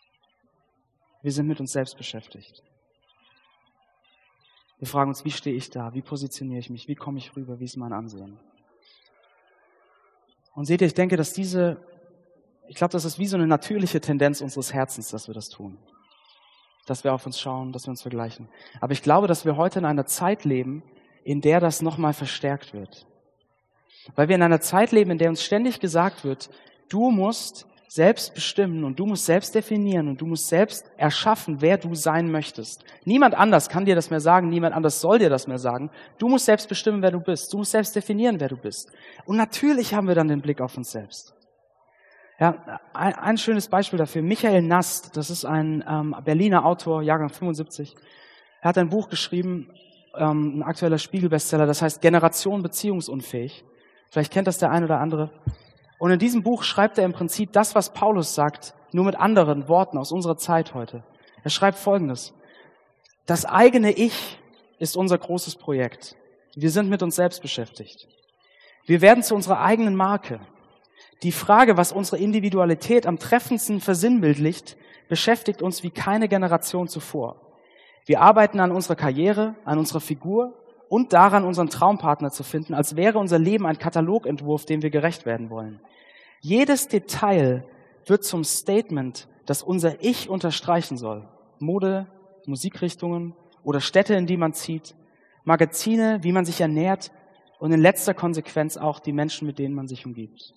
Wir 1.22 1.32
sind 1.32 1.46
mit 1.46 1.60
uns 1.60 1.72
selbst 1.72 1.96
beschäftigt. 1.96 2.62
Wir 4.78 4.86
fragen 4.86 5.08
uns, 5.08 5.24
wie 5.24 5.30
stehe 5.30 5.56
ich 5.56 5.70
da? 5.70 5.94
Wie 5.94 6.02
positioniere 6.02 6.60
ich 6.60 6.68
mich? 6.68 6.86
Wie 6.86 6.94
komme 6.94 7.16
ich 7.16 7.34
rüber? 7.34 7.58
Wie 7.58 7.64
ist 7.64 7.78
mein 7.78 7.94
Ansehen? 7.94 8.38
Und 10.54 10.66
seht 10.66 10.82
ihr, 10.82 10.88
ich 10.88 10.94
denke, 10.94 11.16
dass 11.16 11.32
diese, 11.32 11.82
ich 12.68 12.76
glaube, 12.76 12.92
das 12.92 13.06
ist 13.06 13.18
wie 13.18 13.26
so 13.26 13.38
eine 13.38 13.46
natürliche 13.46 14.02
Tendenz 14.02 14.42
unseres 14.42 14.74
Herzens, 14.74 15.08
dass 15.08 15.26
wir 15.26 15.34
das 15.34 15.48
tun. 15.48 15.78
Dass 16.90 17.04
wir 17.04 17.14
auf 17.14 17.24
uns 17.24 17.38
schauen, 17.38 17.70
dass 17.70 17.86
wir 17.86 17.90
uns 17.90 18.02
vergleichen. 18.02 18.48
Aber 18.80 18.92
ich 18.92 19.00
glaube, 19.00 19.28
dass 19.28 19.44
wir 19.44 19.56
heute 19.56 19.78
in 19.78 19.84
einer 19.84 20.06
Zeit 20.06 20.44
leben, 20.44 20.82
in 21.22 21.40
der 21.40 21.60
das 21.60 21.82
nochmal 21.82 22.14
verstärkt 22.14 22.74
wird. 22.74 23.06
Weil 24.16 24.26
wir 24.26 24.34
in 24.34 24.42
einer 24.42 24.60
Zeit 24.60 24.90
leben, 24.90 25.12
in 25.12 25.18
der 25.18 25.28
uns 25.28 25.40
ständig 25.40 25.78
gesagt 25.78 26.24
wird, 26.24 26.50
du 26.88 27.12
musst 27.12 27.68
selbst 27.86 28.34
bestimmen 28.34 28.82
und 28.82 28.98
du 28.98 29.06
musst 29.06 29.24
selbst 29.24 29.54
definieren 29.54 30.08
und 30.08 30.20
du 30.20 30.26
musst 30.26 30.48
selbst 30.48 30.84
erschaffen, 30.96 31.60
wer 31.60 31.78
du 31.78 31.94
sein 31.94 32.28
möchtest. 32.28 32.84
Niemand 33.04 33.36
anders 33.36 33.68
kann 33.68 33.84
dir 33.84 33.94
das 33.94 34.10
mehr 34.10 34.20
sagen, 34.20 34.48
niemand 34.48 34.74
anders 34.74 35.00
soll 35.00 35.20
dir 35.20 35.30
das 35.30 35.46
mehr 35.46 35.60
sagen. 35.60 35.92
Du 36.18 36.28
musst 36.28 36.46
selbst 36.46 36.68
bestimmen, 36.68 37.02
wer 37.02 37.12
du 37.12 37.20
bist. 37.20 37.52
Du 37.52 37.58
musst 37.58 37.70
selbst 37.70 37.94
definieren, 37.94 38.40
wer 38.40 38.48
du 38.48 38.56
bist. 38.56 38.90
Und 39.26 39.36
natürlich 39.36 39.94
haben 39.94 40.08
wir 40.08 40.16
dann 40.16 40.26
den 40.26 40.40
Blick 40.40 40.60
auf 40.60 40.76
uns 40.76 40.90
selbst. 40.90 41.36
Ja, 42.40 42.80
ein, 42.94 43.14
ein 43.16 43.36
schönes 43.36 43.68
Beispiel 43.68 43.98
dafür. 43.98 44.22
Michael 44.22 44.62
Nast, 44.62 45.14
das 45.18 45.28
ist 45.28 45.44
ein 45.44 45.84
ähm, 45.86 46.16
Berliner 46.24 46.64
Autor, 46.64 47.02
Jahrgang 47.02 47.28
75. 47.28 47.94
Er 48.62 48.68
hat 48.70 48.78
ein 48.78 48.88
Buch 48.88 49.10
geschrieben, 49.10 49.70
ähm, 50.16 50.58
ein 50.58 50.62
aktueller 50.62 50.96
Spiegelbestseller, 50.96 51.66
das 51.66 51.82
heißt 51.82 52.00
Generation 52.00 52.62
beziehungsunfähig. 52.62 53.62
Vielleicht 54.10 54.32
kennt 54.32 54.46
das 54.46 54.56
der 54.56 54.70
ein 54.70 54.84
oder 54.84 55.00
andere. 55.00 55.30
Und 55.98 56.12
in 56.12 56.18
diesem 56.18 56.42
Buch 56.42 56.62
schreibt 56.62 56.96
er 56.96 57.04
im 57.04 57.12
Prinzip 57.12 57.52
das, 57.52 57.74
was 57.74 57.92
Paulus 57.92 58.34
sagt, 58.34 58.72
nur 58.92 59.04
mit 59.04 59.16
anderen 59.16 59.68
Worten 59.68 59.98
aus 59.98 60.10
unserer 60.10 60.38
Zeit 60.38 60.72
heute. 60.72 61.04
Er 61.44 61.50
schreibt 61.50 61.76
Folgendes. 61.76 62.32
Das 63.26 63.44
eigene 63.44 63.92
Ich 63.92 64.38
ist 64.78 64.96
unser 64.96 65.18
großes 65.18 65.56
Projekt. 65.56 66.16
Wir 66.54 66.70
sind 66.70 66.88
mit 66.88 67.02
uns 67.02 67.16
selbst 67.16 67.42
beschäftigt. 67.42 68.08
Wir 68.86 69.02
werden 69.02 69.22
zu 69.22 69.34
unserer 69.34 69.60
eigenen 69.60 69.94
Marke. 69.94 70.40
Die 71.22 71.32
Frage, 71.32 71.76
was 71.76 71.92
unsere 71.92 72.18
Individualität 72.18 73.06
am 73.06 73.18
treffendsten 73.18 73.80
versinnbildlicht, 73.80 74.76
beschäftigt 75.08 75.60
uns 75.60 75.82
wie 75.82 75.90
keine 75.90 76.28
Generation 76.28 76.88
zuvor. 76.88 77.36
Wir 78.06 78.22
arbeiten 78.22 78.58
an 78.60 78.72
unserer 78.72 78.96
Karriere, 78.96 79.54
an 79.64 79.78
unserer 79.78 80.00
Figur 80.00 80.54
und 80.88 81.12
daran, 81.12 81.44
unseren 81.44 81.68
Traumpartner 81.68 82.30
zu 82.30 82.42
finden, 82.42 82.72
als 82.72 82.96
wäre 82.96 83.18
unser 83.18 83.38
Leben 83.38 83.66
ein 83.66 83.78
Katalogentwurf, 83.78 84.64
dem 84.64 84.82
wir 84.82 84.90
gerecht 84.90 85.26
werden 85.26 85.50
wollen. 85.50 85.80
Jedes 86.40 86.88
Detail 86.88 87.64
wird 88.06 88.24
zum 88.24 88.42
Statement, 88.42 89.28
das 89.44 89.62
unser 89.62 90.02
Ich 90.02 90.30
unterstreichen 90.30 90.96
soll. 90.96 91.28
Mode, 91.58 92.06
Musikrichtungen 92.46 93.34
oder 93.62 93.80
Städte, 93.80 94.14
in 94.14 94.26
die 94.26 94.38
man 94.38 94.54
zieht, 94.54 94.94
Magazine, 95.44 96.20
wie 96.22 96.32
man 96.32 96.46
sich 96.46 96.62
ernährt 96.62 97.12
und 97.58 97.72
in 97.72 97.80
letzter 97.80 98.14
Konsequenz 98.14 98.78
auch 98.78 99.00
die 99.00 99.12
Menschen, 99.12 99.46
mit 99.46 99.58
denen 99.58 99.74
man 99.74 99.86
sich 99.86 100.06
umgibt. 100.06 100.54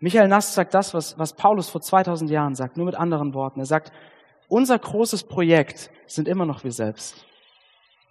Michael 0.00 0.28
Nast 0.28 0.54
sagt 0.54 0.74
das, 0.74 0.94
was, 0.94 1.18
was 1.18 1.34
Paulus 1.34 1.68
vor 1.68 1.80
2000 1.80 2.30
Jahren 2.30 2.54
sagt, 2.54 2.76
nur 2.76 2.86
mit 2.86 2.94
anderen 2.94 3.34
Worten. 3.34 3.60
Er 3.60 3.66
sagt, 3.66 3.92
unser 4.46 4.78
großes 4.78 5.24
Projekt 5.24 5.90
sind 6.06 6.28
immer 6.28 6.46
noch 6.46 6.64
wir 6.64 6.72
selbst. 6.72 7.26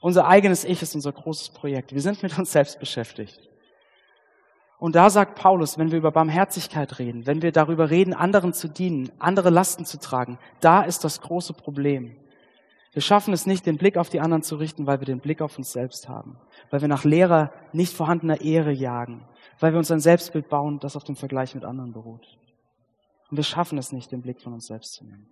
Unser 0.02 0.28
eigenes 0.28 0.64
Ich 0.64 0.82
ist 0.82 0.96
unser 0.96 1.12
großes 1.12 1.50
Projekt. 1.50 1.94
Wir 1.94 2.02
sind 2.02 2.22
mit 2.24 2.38
uns 2.38 2.52
selbst 2.52 2.80
beschäftigt. 2.80 3.40
Und 4.80 4.96
da 4.96 5.10
sagt 5.10 5.36
Paulus, 5.36 5.80
wenn 5.80 5.92
wir 5.92 5.98
über 5.98 6.12
Barmherzigkeit 6.12 7.00
reden, 7.00 7.26
wenn 7.26 7.42
wir 7.42 7.52
darüber 7.52 7.90
reden, 7.90 8.14
anderen 8.14 8.54
zu 8.54 8.68
dienen, 8.68 9.12
andere 9.18 9.50
Lasten 9.50 9.86
zu 9.86 9.98
tragen, 9.98 10.38
da 10.60 10.84
ist 10.84 11.04
das 11.04 11.22
große 11.22 11.54
Problem. 11.54 12.16
Wir 12.94 13.02
schaffen 13.02 13.34
es 13.34 13.48
nicht, 13.48 13.66
den 13.66 13.78
Blick 13.78 13.98
auf 13.98 14.10
die 14.10 14.20
anderen 14.20 14.44
zu 14.44 14.56
richten, 14.56 14.86
weil 14.86 15.00
wir 15.00 15.06
den 15.06 15.20
Blick 15.20 15.42
auf 15.42 15.58
uns 15.58 15.72
selbst 15.72 16.08
haben, 16.10 16.38
weil 16.70 16.82
wir 16.82 16.88
nach 16.88 17.04
leerer, 17.04 17.52
nicht 17.74 17.94
vorhandener 17.94 18.42
Ehre 18.42 18.72
jagen, 18.72 19.28
weil 19.60 19.72
wir 19.72 19.80
uns 19.80 19.92
ein 19.92 20.00
Selbstbild 20.00 20.50
bauen, 20.50 20.80
das 20.80 20.96
auf 20.96 21.04
dem 21.04 21.16
Vergleich 21.16 21.56
mit 21.56 21.66
anderen 21.66 21.94
beruht. 21.94 22.38
Und 23.30 23.38
wir 23.38 23.44
schaffen 23.44 23.78
es 23.78 23.92
nicht, 23.92 24.12
den 24.12 24.22
Blick 24.22 24.42
von 24.42 24.54
uns 24.54 24.68
selbst 24.68 24.94
zu 24.94 25.06
nehmen. 25.06 25.28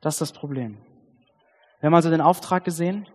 Das 0.00 0.14
ist 0.14 0.20
das 0.20 0.32
Problem. 0.32 0.78
Wir 1.80 1.86
haben 1.86 1.94
also 1.94 2.10
den 2.10 2.20
Auftrag 2.20 2.64
gesehen, 2.64 3.06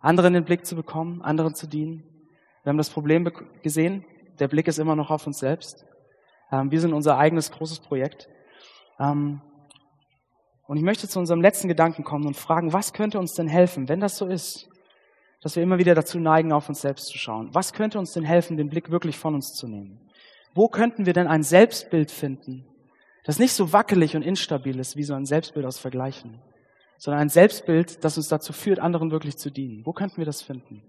anderen 0.00 0.34
den 0.34 0.44
Blick 0.44 0.66
zu 0.66 0.76
bekommen, 0.76 1.22
anderen 1.22 1.54
zu 1.54 1.66
dienen. 1.66 2.04
Wir 2.62 2.70
haben 2.70 2.78
das 2.78 2.90
Problem 2.90 3.30
gesehen, 3.62 4.04
der 4.38 4.48
Blick 4.48 4.68
ist 4.68 4.78
immer 4.78 4.96
noch 4.96 5.10
auf 5.10 5.26
uns 5.26 5.38
selbst. 5.38 5.86
Ähm, 6.52 6.70
wir 6.70 6.80
sind 6.80 6.92
unser 6.92 7.16
eigenes 7.16 7.50
großes 7.50 7.80
Projekt. 7.80 8.28
Ähm, 8.98 9.40
und 10.66 10.76
ich 10.76 10.82
möchte 10.82 11.08
zu 11.08 11.18
unserem 11.18 11.40
letzten 11.40 11.68
Gedanken 11.68 12.04
kommen 12.04 12.26
und 12.26 12.36
fragen, 12.36 12.72
was 12.72 12.92
könnte 12.92 13.18
uns 13.18 13.34
denn 13.34 13.48
helfen, 13.48 13.88
wenn 13.88 14.00
das 14.00 14.16
so 14.16 14.26
ist, 14.26 14.68
dass 15.42 15.56
wir 15.56 15.62
immer 15.62 15.78
wieder 15.78 15.94
dazu 15.94 16.18
neigen, 16.18 16.52
auf 16.52 16.68
uns 16.68 16.80
selbst 16.80 17.06
zu 17.06 17.18
schauen? 17.18 17.50
Was 17.52 17.72
könnte 17.72 17.98
uns 17.98 18.12
denn 18.12 18.24
helfen, 18.24 18.56
den 18.56 18.68
Blick 18.68 18.90
wirklich 18.90 19.18
von 19.18 19.34
uns 19.34 19.54
zu 19.54 19.68
nehmen? 19.68 20.00
Wo 20.54 20.68
könnten 20.68 21.06
wir 21.06 21.12
denn 21.12 21.26
ein 21.26 21.42
Selbstbild 21.42 22.10
finden, 22.10 22.64
das 23.24 23.38
nicht 23.38 23.52
so 23.52 23.72
wackelig 23.72 24.16
und 24.16 24.22
instabil 24.22 24.78
ist 24.78 24.96
wie 24.96 25.02
so 25.02 25.14
ein 25.14 25.26
Selbstbild 25.26 25.66
aus 25.66 25.78
Vergleichen, 25.78 26.40
sondern 26.96 27.20
ein 27.20 27.28
Selbstbild, 27.28 28.04
das 28.04 28.16
uns 28.16 28.28
dazu 28.28 28.52
führt, 28.52 28.78
anderen 28.78 29.10
wirklich 29.10 29.36
zu 29.36 29.50
dienen. 29.50 29.84
Wo 29.84 29.92
könnten 29.92 30.18
wir 30.18 30.24
das 30.24 30.42
finden? 30.42 30.82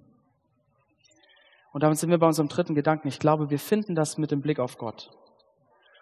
Und 1.73 1.83
damit 1.83 1.97
sind 1.97 2.09
wir 2.09 2.17
bei 2.17 2.27
unserem 2.27 2.47
dritten 2.47 2.75
Gedanken. 2.75 3.07
Ich 3.07 3.19
glaube, 3.19 3.49
wir 3.49 3.59
finden 3.59 3.93
das 3.93 4.17
mit 4.17 4.31
dem 4.31 4.41
Blick 4.41 4.59
auf 4.59 4.77
Gott. 4.77 5.11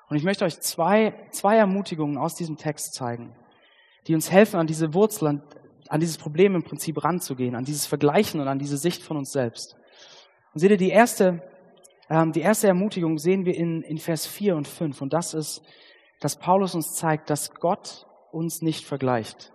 Und 0.09 0.17
ich 0.17 0.23
möchte 0.23 0.45
euch 0.45 0.59
zwei, 0.59 1.13
zwei 1.31 1.57
Ermutigungen 1.57 2.17
aus 2.17 2.35
diesem 2.35 2.57
Text 2.57 2.93
zeigen, 2.93 3.35
die 4.07 4.13
uns 4.13 4.31
helfen, 4.31 4.59
an 4.59 4.67
diese 4.67 4.93
Wurzel, 4.93 5.27
an, 5.27 5.43
an 5.89 5.99
dieses 5.99 6.17
Problem 6.17 6.55
im 6.55 6.63
Prinzip 6.63 7.03
ranzugehen, 7.03 7.55
an 7.55 7.65
dieses 7.65 7.85
Vergleichen 7.85 8.39
und 8.39 8.47
an 8.47 8.59
diese 8.59 8.77
Sicht 8.77 9.03
von 9.03 9.17
uns 9.17 9.31
selbst. 9.31 9.75
Und 10.53 10.59
seht 10.59 10.71
ihr, 10.71 10.77
die 10.77 10.89
erste, 10.89 11.41
ähm, 12.09 12.31
die 12.31 12.41
erste 12.41 12.67
Ermutigung 12.67 13.17
sehen 13.17 13.45
wir 13.45 13.55
in, 13.55 13.81
in 13.81 13.97
Vers 13.97 14.25
4 14.25 14.55
und 14.55 14.67
5. 14.67 15.01
Und 15.01 15.13
das 15.13 15.33
ist, 15.33 15.61
dass 16.19 16.37
Paulus 16.37 16.75
uns 16.75 16.93
zeigt, 16.95 17.29
dass 17.29 17.53
Gott 17.53 18.07
uns 18.31 18.61
nicht 18.61 18.85
vergleicht 18.85 19.51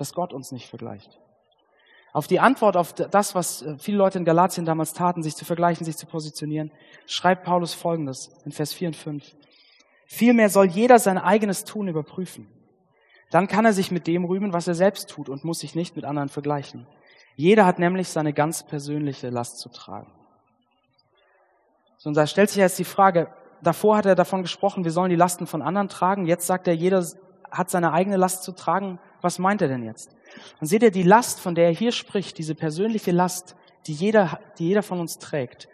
dass 0.00 0.14
Gott 0.14 0.32
uns 0.32 0.50
nicht 0.50 0.66
vergleicht. 0.66 1.20
Auf 2.12 2.26
die 2.26 2.40
Antwort 2.40 2.76
auf 2.76 2.94
das, 2.94 3.34
was 3.34 3.62
äh, 3.62 3.76
viele 3.78 3.98
Leute 3.98 4.18
in 4.18 4.24
Galatien 4.24 4.64
damals 4.64 4.94
taten, 4.94 5.22
sich 5.22 5.36
zu 5.36 5.44
vergleichen, 5.44 5.84
sich 5.84 5.96
zu 5.96 6.06
positionieren, 6.06 6.72
schreibt 7.06 7.44
Paulus 7.44 7.74
Folgendes 7.74 8.32
in 8.44 8.50
Vers 8.50 8.72
4 8.72 8.88
und 8.88 8.96
5. 8.96 9.36
Vielmehr 10.06 10.48
soll 10.48 10.66
jeder 10.66 10.98
sein 10.98 11.18
eigenes 11.18 11.64
Tun 11.64 11.86
überprüfen. 11.86 12.48
Dann 13.30 13.46
kann 13.46 13.64
er 13.64 13.72
sich 13.72 13.90
mit 13.90 14.06
dem 14.06 14.24
rühmen, 14.24 14.52
was 14.52 14.68
er 14.68 14.74
selbst 14.74 15.08
tut 15.08 15.28
und 15.28 15.44
muss 15.44 15.60
sich 15.60 15.74
nicht 15.74 15.96
mit 15.96 16.04
anderen 16.04 16.28
vergleichen. 16.28 16.86
Jeder 17.36 17.64
hat 17.64 17.78
nämlich 17.78 18.08
seine 18.08 18.32
ganz 18.32 18.64
persönliche 18.64 19.30
Last 19.30 19.58
zu 19.58 19.68
tragen. 19.68 20.12
So, 21.96 22.08
und 22.08 22.16
da 22.16 22.26
stellt 22.26 22.50
sich 22.50 22.58
jetzt 22.58 22.78
die 22.78 22.84
Frage, 22.84 23.28
davor 23.62 23.96
hat 23.96 24.06
er 24.06 24.14
davon 24.14 24.42
gesprochen, 24.42 24.84
wir 24.84 24.90
sollen 24.90 25.10
die 25.10 25.16
Lasten 25.16 25.46
von 25.46 25.62
anderen 25.62 25.88
tragen. 25.88 26.26
Jetzt 26.26 26.46
sagt 26.46 26.66
er, 26.66 26.74
jeder 26.74 27.04
hat 27.50 27.70
seine 27.70 27.92
eigene 27.92 28.16
Last 28.16 28.42
zu 28.42 28.52
tragen 28.52 28.98
was 29.20 29.38
meint 29.38 29.62
er 29.62 29.68
denn 29.68 29.84
jetzt? 29.84 30.16
Und 30.60 30.66
seht 30.66 30.82
ihr, 30.82 30.90
die 30.90 31.02
Last, 31.02 31.40
von 31.40 31.54
der 31.54 31.66
er 31.66 31.74
hier 31.74 31.92
spricht, 31.92 32.38
diese 32.38 32.54
persönliche 32.54 33.12
Last, 33.12 33.56
die 33.86 33.92
jeder, 33.92 34.40
die 34.58 34.68
jeder 34.68 34.82
von 34.82 35.00
uns 35.00 35.18
trägt, 35.18 35.68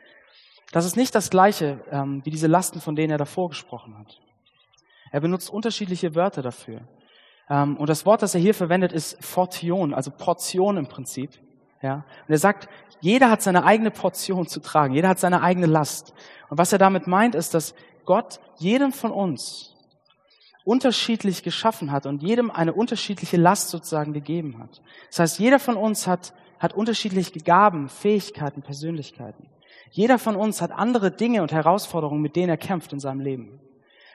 das 0.73 0.85
ist 0.85 0.97
nicht 0.97 1.15
das 1.15 1.31
gleiche 1.31 1.81
ähm, 1.91 2.23
wie 2.25 2.31
diese 2.31 2.49
Lasten, 2.49 2.81
von 2.81 2.97
denen 2.97 3.13
er 3.13 3.19
davor 3.19 3.49
gesprochen 3.49 3.97
hat. 3.99 4.21
Er 5.13 5.21
benutzt 5.21 5.51
unterschiedliche 5.51 6.15
Wörter 6.15 6.43
dafür. 6.43 6.81
Ähm, 7.49 7.77
und 7.77 7.89
das 7.89 8.07
Wort, 8.07 8.23
das 8.23 8.35
er 8.35 8.41
hier 8.41 8.55
verwendet, 8.55 8.93
ist 8.93 9.23
Fortion, 9.25 9.95
also 9.95 10.11
Portion 10.11 10.77
im 10.77 10.87
Prinzip. 10.87 11.31
Ja? 11.83 12.05
Und 12.27 12.33
er 12.33 12.39
sagt, 12.39 12.69
jeder 13.01 13.31
hat 13.31 13.43
seine 13.43 13.65
eigene 13.65 13.91
Portion 13.91 14.47
zu 14.47 14.61
tragen, 14.61 14.95
jeder 14.95 15.09
hat 15.09 15.19
seine 15.19 15.43
eigene 15.43 15.67
Last. 15.67 16.15
Und 16.49 16.59
was 16.59 16.73
er 16.73 16.79
damit 16.79 17.07
meint, 17.07 17.35
ist, 17.35 17.55
dass 17.55 17.75
Gott 18.05 18.41
jedem 18.57 18.93
von 18.93 19.11
uns 19.11 19.75
unterschiedlich 20.65 21.43
geschaffen 21.43 21.93
hat 21.93 22.07
und 22.07 22.23
jedem 22.23 22.51
eine 22.51 22.73
unterschiedliche 22.73 23.37
Last 23.37 23.69
sozusagen 23.69 24.13
gegeben 24.13 24.59
hat. 24.59 24.83
Das 25.11 25.21
heißt, 25.21 25.39
jeder 25.39 25.61
von 25.61 25.77
uns 25.77 26.07
hat, 26.09 26.35
hat 26.59 26.73
unterschiedliche 26.73 27.39
Gaben, 27.39 27.89
Fähigkeiten, 27.89 28.63
Persönlichkeiten. 28.63 29.49
Jeder 29.93 30.19
von 30.19 30.35
uns 30.35 30.61
hat 30.61 30.73
andere 30.73 31.13
Dinge 31.13 31.43
und 31.43 31.53
Herausforderungen, 31.53 32.21
mit 32.21 32.35
denen 32.35 32.49
er 32.49 32.57
kämpft 32.57 32.93
in 32.93 32.99
seinem 32.99 33.21
Leben. 33.21 33.61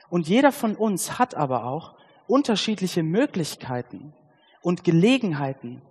Und 0.10 0.28
jeder 0.28 0.52
von 0.52 0.76
uns 0.76 1.18
hat 1.18 1.36
aber 1.36 1.64
auch 1.64 1.94
unterschiedliche 2.32 3.04
Möglichkeiten 3.04 4.14
und 4.62 4.86
Gelegenheiten, 4.86 5.82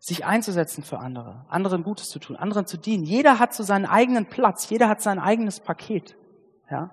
sich 0.00 0.26
einzusetzen 0.26 0.82
für 0.82 0.98
andere, 0.98 1.46
anderen 1.48 1.84
Gutes 1.84 2.10
zu 2.10 2.18
tun, 2.18 2.36
anderen 2.36 2.66
zu 2.66 2.76
dienen. 2.76 3.04
Jeder 3.04 3.38
hat 3.38 3.54
so 3.54 3.62
seinen 3.62 3.86
eigenen 3.86 4.26
Platz, 4.26 4.68
jeder 4.68 4.88
hat 4.88 5.00
sein 5.00 5.18
eigenes 5.18 5.60
Paket. 5.60 6.16
Ja? 6.70 6.90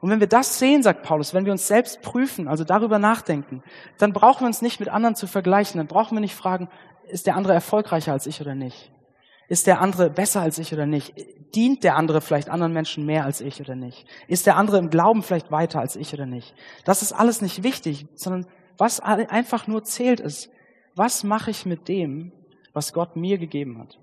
Und 0.00 0.10
wenn 0.10 0.18
wir 0.18 0.26
das 0.26 0.58
sehen, 0.58 0.82
sagt 0.82 1.02
Paulus, 1.02 1.34
wenn 1.34 1.44
wir 1.44 1.52
uns 1.52 1.68
selbst 1.68 2.02
prüfen, 2.02 2.48
also 2.48 2.64
darüber 2.64 2.98
nachdenken, 2.98 3.62
dann 3.98 4.12
brauchen 4.12 4.40
wir 4.40 4.46
uns 4.46 4.62
nicht 4.62 4.80
mit 4.80 4.88
anderen 4.88 5.14
zu 5.14 5.26
vergleichen. 5.26 5.78
Dann 5.78 5.86
brauchen 5.86 6.16
wir 6.16 6.20
nicht 6.20 6.34
fragen, 6.34 6.68
ist 7.08 7.26
der 7.26 7.36
andere 7.36 7.52
erfolgreicher 7.52 8.12
als 8.12 8.26
ich 8.26 8.40
oder 8.40 8.54
nicht? 8.54 8.90
Ist 9.48 9.66
der 9.66 9.80
andere 9.80 10.10
besser 10.10 10.40
als 10.40 10.58
ich 10.58 10.72
oder 10.72 10.86
nicht? 10.86 11.14
Dient 11.54 11.84
der 11.84 11.96
andere 11.96 12.20
vielleicht 12.20 12.48
anderen 12.48 12.72
Menschen 12.72 13.06
mehr 13.06 13.24
als 13.24 13.40
ich 13.40 13.60
oder 13.60 13.76
nicht? 13.76 14.06
Ist 14.28 14.46
der 14.46 14.56
andere 14.56 14.78
im 14.78 14.90
Glauben 14.90 15.22
vielleicht 15.22 15.50
weiter 15.50 15.80
als 15.80 15.96
ich 15.96 16.12
oder 16.12 16.26
nicht? 16.26 16.54
Das 16.84 17.02
ist 17.02 17.12
alles 17.12 17.42
nicht 17.42 17.62
wichtig, 17.62 18.06
sondern 18.14 18.46
was 18.76 19.00
einfach 19.00 19.66
nur 19.66 19.84
zählt 19.84 20.20
ist, 20.20 20.50
was 20.94 21.24
mache 21.24 21.50
ich 21.50 21.64
mit 21.66 21.88
dem, 21.88 22.32
was 22.72 22.92
Gott 22.92 23.16
mir 23.16 23.38
gegeben 23.38 23.78
hat? 23.78 23.98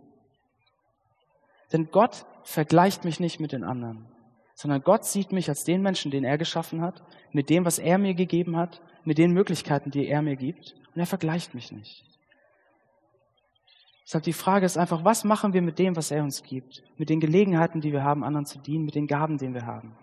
Denn 1.72 1.90
Gott 1.92 2.26
vergleicht 2.44 3.04
mich 3.04 3.20
nicht 3.20 3.40
mit 3.40 3.52
den 3.52 3.64
anderen 3.64 4.08
sondern 4.56 4.84
Gott 4.84 5.06
sieht 5.06 5.32
mich 5.32 5.50
als 5.50 5.64
den 5.64 5.82
Menschen, 5.82 6.12
den 6.12 6.24
er 6.24 6.38
geschaffen 6.38 6.82
hat, 6.82 7.04
mit 7.32 7.50
dem, 7.50 7.66
was 7.66 7.80
er 7.80 7.98
mir 7.98 8.14
gegeben 8.14 8.56
hat, 8.58 8.82
mit 9.04 9.18
den 9.18 9.32
Möglichkeiten, 9.34 9.92
die 9.92 10.08
er 10.08 10.22
mir 10.22 10.36
gibt, 10.36 10.76
und 10.94 11.00
er 11.00 11.06
vergleicht 11.06 11.56
mich 11.56 11.72
nicht. 11.72 12.06
Deshalb 14.06 14.24
die 14.24 14.34
Frage 14.34 14.66
ist 14.66 14.78
einfach, 14.78 15.06
was 15.06 15.24
machen 15.24 15.54
wir 15.54 15.62
mit 15.62 15.80
dem, 15.80 15.96
was 15.96 16.12
er 16.12 16.24
uns 16.24 16.44
gibt, 16.44 16.84
mit 16.98 17.10
den 17.10 17.20
Gelegenheiten, 17.20 17.82
die 17.82 17.94
wir 17.94 18.04
haben, 18.04 18.24
anderen 18.24 18.46
zu 18.46 18.60
dienen, 18.60 18.86
mit 18.86 18.96
den 18.96 19.08
Gaben, 19.08 19.38
die 19.38 19.54
wir 19.54 19.66
haben. 19.66 19.96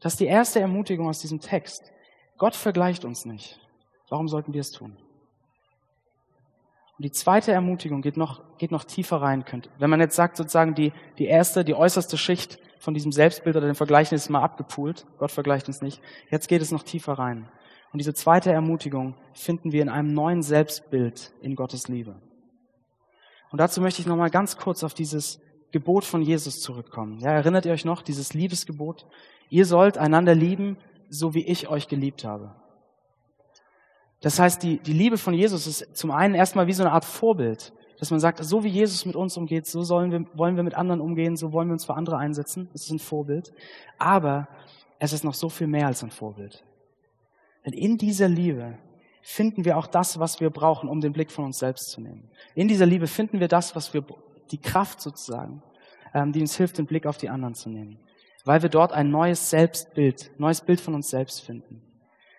Das 0.00 0.14
ist 0.14 0.20
die 0.20 0.26
erste 0.26 0.60
Ermutigung 0.60 1.08
aus 1.08 1.18
diesem 1.18 1.40
Text. 1.40 1.92
Gott 2.38 2.54
vergleicht 2.54 3.04
uns 3.04 3.24
nicht. 3.24 3.58
Warum 4.08 4.28
sollten 4.28 4.52
wir 4.52 4.60
es 4.60 4.70
tun? 4.70 4.96
Und 6.98 7.04
die 7.04 7.10
zweite 7.10 7.52
Ermutigung 7.52 8.02
geht 8.02 8.16
noch, 8.16 8.42
geht 8.56 8.70
noch 8.70 8.84
tiefer 8.84 9.20
rein. 9.20 9.44
Wenn 9.78 9.90
man 9.90 10.00
jetzt 10.00 10.16
sagt, 10.16 10.36
sozusagen 10.36 10.74
die, 10.74 10.92
die 11.18 11.26
erste, 11.26 11.64
die 11.64 11.74
äußerste 11.74 12.16
Schicht 12.16 12.58
von 12.78 12.94
diesem 12.94 13.12
Selbstbild 13.12 13.56
oder 13.56 13.66
dem 13.66 13.74
Vergleichen 13.74 14.14
ist 14.14 14.30
mal 14.30 14.42
abgepult. 14.42 15.06
Gott 15.18 15.30
vergleicht 15.30 15.66
uns 15.66 15.82
nicht. 15.82 16.00
Jetzt 16.30 16.48
geht 16.48 16.62
es 16.62 16.70
noch 16.70 16.82
tiefer 16.82 17.14
rein. 17.14 17.48
Und 17.92 17.98
diese 17.98 18.14
zweite 18.14 18.52
Ermutigung 18.52 19.14
finden 19.32 19.72
wir 19.72 19.82
in 19.82 19.88
einem 19.88 20.14
neuen 20.14 20.42
Selbstbild 20.42 21.32
in 21.40 21.56
Gottes 21.56 21.88
Liebe. 21.88 22.16
Und 23.56 23.60
dazu 23.60 23.80
möchte 23.80 24.02
ich 24.02 24.06
nochmal 24.06 24.28
ganz 24.28 24.58
kurz 24.58 24.84
auf 24.84 24.92
dieses 24.92 25.40
Gebot 25.72 26.04
von 26.04 26.20
Jesus 26.20 26.60
zurückkommen. 26.60 27.20
Ja, 27.20 27.30
erinnert 27.30 27.64
ihr 27.64 27.72
euch 27.72 27.86
noch, 27.86 28.02
dieses 28.02 28.34
Liebesgebot? 28.34 29.06
Ihr 29.48 29.64
sollt 29.64 29.96
einander 29.96 30.34
lieben, 30.34 30.76
so 31.08 31.32
wie 31.32 31.46
ich 31.46 31.66
euch 31.66 31.88
geliebt 31.88 32.22
habe. 32.22 32.54
Das 34.20 34.38
heißt, 34.38 34.62
die, 34.62 34.76
die 34.76 34.92
Liebe 34.92 35.16
von 35.16 35.32
Jesus 35.32 35.66
ist 35.66 35.96
zum 35.96 36.10
einen 36.10 36.34
erstmal 36.34 36.66
wie 36.66 36.74
so 36.74 36.82
eine 36.82 36.92
Art 36.92 37.06
Vorbild, 37.06 37.72
dass 37.98 38.10
man 38.10 38.20
sagt, 38.20 38.44
so 38.44 38.62
wie 38.62 38.68
Jesus 38.68 39.06
mit 39.06 39.16
uns 39.16 39.38
umgeht, 39.38 39.64
so 39.66 39.82
sollen 39.84 40.10
wir, 40.10 40.26
wollen 40.34 40.56
wir 40.56 40.62
mit 40.62 40.74
anderen 40.74 41.00
umgehen, 41.00 41.38
so 41.38 41.50
wollen 41.50 41.68
wir 41.68 41.72
uns 41.72 41.86
für 41.86 41.94
andere 41.94 42.18
einsetzen. 42.18 42.68
Das 42.74 42.82
ist 42.82 42.90
ein 42.90 42.98
Vorbild. 42.98 43.54
Aber 43.96 44.48
es 44.98 45.14
ist 45.14 45.24
noch 45.24 45.32
so 45.32 45.48
viel 45.48 45.66
mehr 45.66 45.86
als 45.86 46.02
ein 46.02 46.10
Vorbild. 46.10 46.62
Denn 47.64 47.72
in 47.72 47.96
dieser 47.96 48.28
Liebe 48.28 48.76
finden 49.28 49.64
wir 49.64 49.76
auch 49.76 49.88
das, 49.88 50.20
was 50.20 50.38
wir 50.38 50.50
brauchen, 50.50 50.88
um 50.88 51.00
den 51.00 51.12
Blick 51.12 51.32
von 51.32 51.46
uns 51.46 51.58
selbst 51.58 51.90
zu 51.90 52.00
nehmen. 52.00 52.30
In 52.54 52.68
dieser 52.68 52.86
Liebe 52.86 53.08
finden 53.08 53.40
wir 53.40 53.48
das, 53.48 53.74
was 53.74 53.92
wir, 53.92 54.04
die 54.52 54.58
Kraft 54.58 55.00
sozusagen, 55.00 55.64
ähm, 56.14 56.30
die 56.30 56.40
uns 56.40 56.56
hilft, 56.56 56.78
den 56.78 56.86
Blick 56.86 57.06
auf 57.06 57.16
die 57.16 57.28
anderen 57.28 57.56
zu 57.56 57.68
nehmen. 57.68 57.98
Weil 58.44 58.62
wir 58.62 58.68
dort 58.68 58.92
ein 58.92 59.10
neues 59.10 59.50
Selbstbild, 59.50 60.30
neues 60.38 60.60
Bild 60.60 60.80
von 60.80 60.94
uns 60.94 61.10
selbst 61.10 61.40
finden. 61.40 61.82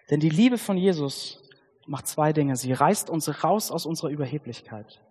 Denn 0.09 0.21
die 0.21 0.29
Liebe 0.29 0.57
von 0.57 0.77
Jesus 0.77 1.43
macht 1.87 2.07
zwei 2.07 2.31
Dinge. 2.31 2.55
Sie 2.55 2.71
reißt 2.71 3.09
uns 3.09 3.43
raus 3.43 3.69
aus 3.69 3.85
unserer 3.85 4.09
Überheblichkeit 4.09 5.01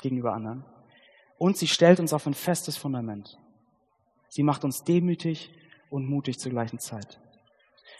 gegenüber 0.00 0.34
anderen 0.34 0.64
und 1.38 1.56
sie 1.56 1.68
stellt 1.68 2.00
uns 2.00 2.12
auf 2.12 2.26
ein 2.26 2.34
festes 2.34 2.76
Fundament. 2.76 3.38
Sie 4.28 4.42
macht 4.42 4.64
uns 4.64 4.82
demütig 4.82 5.52
und 5.88 6.08
mutig 6.08 6.40
zur 6.40 6.50
gleichen 6.50 6.80
Zeit. 6.80 7.20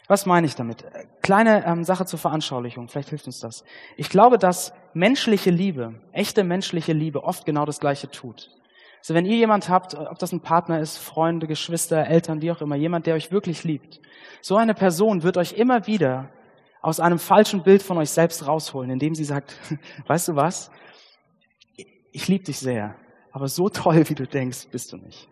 Was 0.08 0.24
meine 0.24 0.46
ich 0.46 0.54
damit? 0.54 0.84
Kleine 1.22 1.64
ähm, 1.66 1.82
Sache 1.82 2.06
zur 2.06 2.18
Veranschaulichung, 2.18 2.88
vielleicht 2.88 3.08
hilft 3.08 3.26
uns 3.26 3.40
das. 3.40 3.64
Ich 3.96 4.08
glaube, 4.08 4.38
dass 4.38 4.72
menschliche 4.94 5.50
Liebe, 5.50 5.94
echte 6.12 6.44
menschliche 6.44 6.92
Liebe 6.92 7.24
oft 7.24 7.44
genau 7.44 7.64
das 7.64 7.80
Gleiche 7.80 8.08
tut. 8.08 8.50
Also 9.00 9.14
wenn 9.14 9.26
ihr 9.26 9.36
jemand 9.36 9.68
habt, 9.68 9.94
ob 9.94 10.18
das 10.18 10.32
ein 10.32 10.40
Partner 10.40 10.80
ist, 10.80 10.98
Freunde, 10.98 11.46
Geschwister, 11.46 12.06
Eltern, 12.06 12.40
wie 12.40 12.50
auch 12.50 12.60
immer, 12.60 12.76
jemand, 12.76 13.06
der 13.06 13.14
euch 13.14 13.32
wirklich 13.32 13.64
liebt, 13.64 14.00
so 14.40 14.56
eine 14.56 14.74
Person 14.74 15.22
wird 15.22 15.36
euch 15.36 15.52
immer 15.52 15.86
wieder 15.86 16.28
aus 16.82 17.00
einem 17.00 17.18
falschen 17.18 17.62
Bild 17.62 17.82
von 17.82 17.98
euch 17.98 18.10
selbst 18.10 18.46
rausholen, 18.46 18.90
indem 18.90 19.14
sie 19.14 19.24
sagt, 19.24 19.56
weißt 20.06 20.28
du 20.28 20.36
was, 20.36 20.70
ich 22.12 22.28
liebe 22.28 22.44
dich 22.44 22.58
sehr, 22.58 22.94
aber 23.32 23.48
so 23.48 23.68
toll, 23.68 24.08
wie 24.08 24.14
du 24.14 24.26
denkst, 24.26 24.68
bist 24.70 24.92
du 24.92 24.98
nicht. 24.98 25.28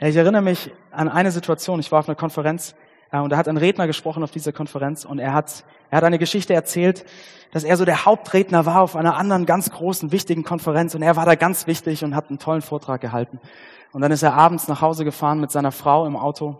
Ich 0.00 0.16
erinnere 0.16 0.42
mich 0.42 0.72
an 0.90 1.08
eine 1.08 1.30
Situation, 1.30 1.80
ich 1.80 1.92
war 1.92 2.00
auf 2.00 2.08
einer 2.08 2.16
Konferenz 2.16 2.72
äh, 2.72 2.83
und 3.22 3.30
da 3.30 3.36
hat 3.36 3.48
ein 3.48 3.56
Redner 3.56 3.86
gesprochen 3.86 4.22
auf 4.22 4.30
dieser 4.30 4.52
Konferenz 4.52 5.04
und 5.04 5.18
er 5.18 5.32
hat, 5.32 5.64
er 5.90 5.98
hat 5.98 6.04
eine 6.04 6.18
Geschichte 6.18 6.54
erzählt, 6.54 7.04
dass 7.52 7.64
er 7.64 7.76
so 7.76 7.84
der 7.84 8.04
Hauptredner 8.04 8.66
war 8.66 8.80
auf 8.80 8.96
einer 8.96 9.16
anderen 9.16 9.46
ganz 9.46 9.70
großen, 9.70 10.10
wichtigen 10.10 10.42
Konferenz 10.42 10.94
und 10.94 11.02
er 11.02 11.16
war 11.16 11.26
da 11.26 11.34
ganz 11.34 11.66
wichtig 11.66 12.04
und 12.04 12.14
hat 12.16 12.28
einen 12.28 12.38
tollen 12.38 12.62
Vortrag 12.62 13.00
gehalten. 13.00 13.40
Und 13.92 14.00
dann 14.00 14.10
ist 14.10 14.22
er 14.22 14.34
abends 14.34 14.66
nach 14.66 14.80
Hause 14.80 15.04
gefahren 15.04 15.40
mit 15.40 15.50
seiner 15.50 15.70
Frau 15.70 16.06
im 16.06 16.16
Auto 16.16 16.58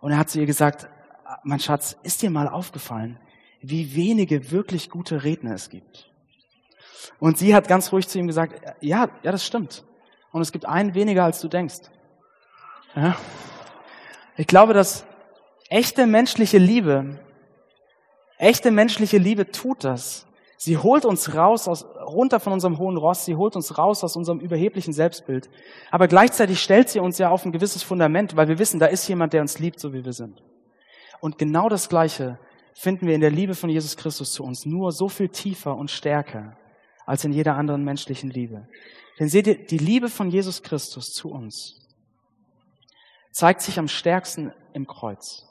und 0.00 0.12
er 0.12 0.18
hat 0.18 0.30
zu 0.30 0.40
ihr 0.40 0.46
gesagt, 0.46 0.88
mein 1.44 1.60
Schatz, 1.60 1.96
ist 2.02 2.22
dir 2.22 2.30
mal 2.30 2.48
aufgefallen, 2.48 3.18
wie 3.60 3.94
wenige 3.94 4.50
wirklich 4.50 4.90
gute 4.90 5.24
Redner 5.24 5.54
es 5.54 5.70
gibt. 5.70 6.10
Und 7.18 7.38
sie 7.38 7.54
hat 7.54 7.68
ganz 7.68 7.92
ruhig 7.92 8.08
zu 8.08 8.18
ihm 8.18 8.26
gesagt, 8.26 8.60
ja, 8.80 9.08
ja, 9.22 9.32
das 9.32 9.44
stimmt. 9.44 9.84
Und 10.32 10.42
es 10.42 10.52
gibt 10.52 10.66
einen 10.66 10.94
weniger, 10.94 11.24
als 11.24 11.40
du 11.40 11.48
denkst. 11.48 11.82
Ja? 12.94 13.16
Ich 14.36 14.46
glaube, 14.46 14.74
dass 14.74 15.06
echte 15.68 16.06
menschliche 16.06 16.58
Liebe, 16.58 17.20
echte 18.38 18.70
menschliche 18.70 19.18
Liebe 19.18 19.50
tut 19.50 19.84
das. 19.84 20.26
Sie 20.58 20.78
holt 20.78 21.04
uns 21.04 21.34
raus, 21.34 21.68
aus, 21.68 21.84
runter 21.84 22.40
von 22.40 22.54
unserem 22.54 22.78
hohen 22.78 22.96
Ross, 22.96 23.26
sie 23.26 23.36
holt 23.36 23.56
uns 23.56 23.76
raus 23.76 24.02
aus 24.02 24.16
unserem 24.16 24.40
überheblichen 24.40 24.94
Selbstbild. 24.94 25.50
Aber 25.90 26.08
gleichzeitig 26.08 26.62
stellt 26.62 26.88
sie 26.88 27.00
uns 27.00 27.18
ja 27.18 27.28
auf 27.28 27.44
ein 27.44 27.52
gewisses 27.52 27.82
Fundament, 27.82 28.36
weil 28.36 28.48
wir 28.48 28.58
wissen, 28.58 28.80
da 28.80 28.86
ist 28.86 29.06
jemand, 29.06 29.34
der 29.34 29.42
uns 29.42 29.58
liebt, 29.58 29.80
so 29.80 29.92
wie 29.92 30.04
wir 30.04 30.14
sind. 30.14 30.42
Und 31.20 31.36
genau 31.36 31.68
das 31.68 31.90
Gleiche 31.90 32.38
finden 32.74 33.06
wir 33.06 33.14
in 33.14 33.20
der 33.20 33.30
Liebe 33.30 33.54
von 33.54 33.68
Jesus 33.68 33.96
Christus 33.96 34.32
zu 34.32 34.44
uns 34.44 34.64
nur 34.64 34.92
so 34.92 35.08
viel 35.08 35.28
tiefer 35.28 35.76
und 35.76 35.90
stärker 35.90 36.56
als 37.04 37.24
in 37.24 37.32
jeder 37.32 37.56
anderen 37.56 37.84
menschlichen 37.84 38.30
Liebe. 38.30 38.66
Denn 39.18 39.28
seht 39.28 39.46
ihr, 39.46 39.66
die 39.66 39.78
Liebe 39.78 40.08
von 40.08 40.30
Jesus 40.30 40.62
Christus 40.62 41.12
zu 41.12 41.30
uns 41.30 41.80
zeigt 43.30 43.60
sich 43.60 43.78
am 43.78 43.88
stärksten 43.88 44.52
im 44.72 44.86
Kreuz. 44.86 45.46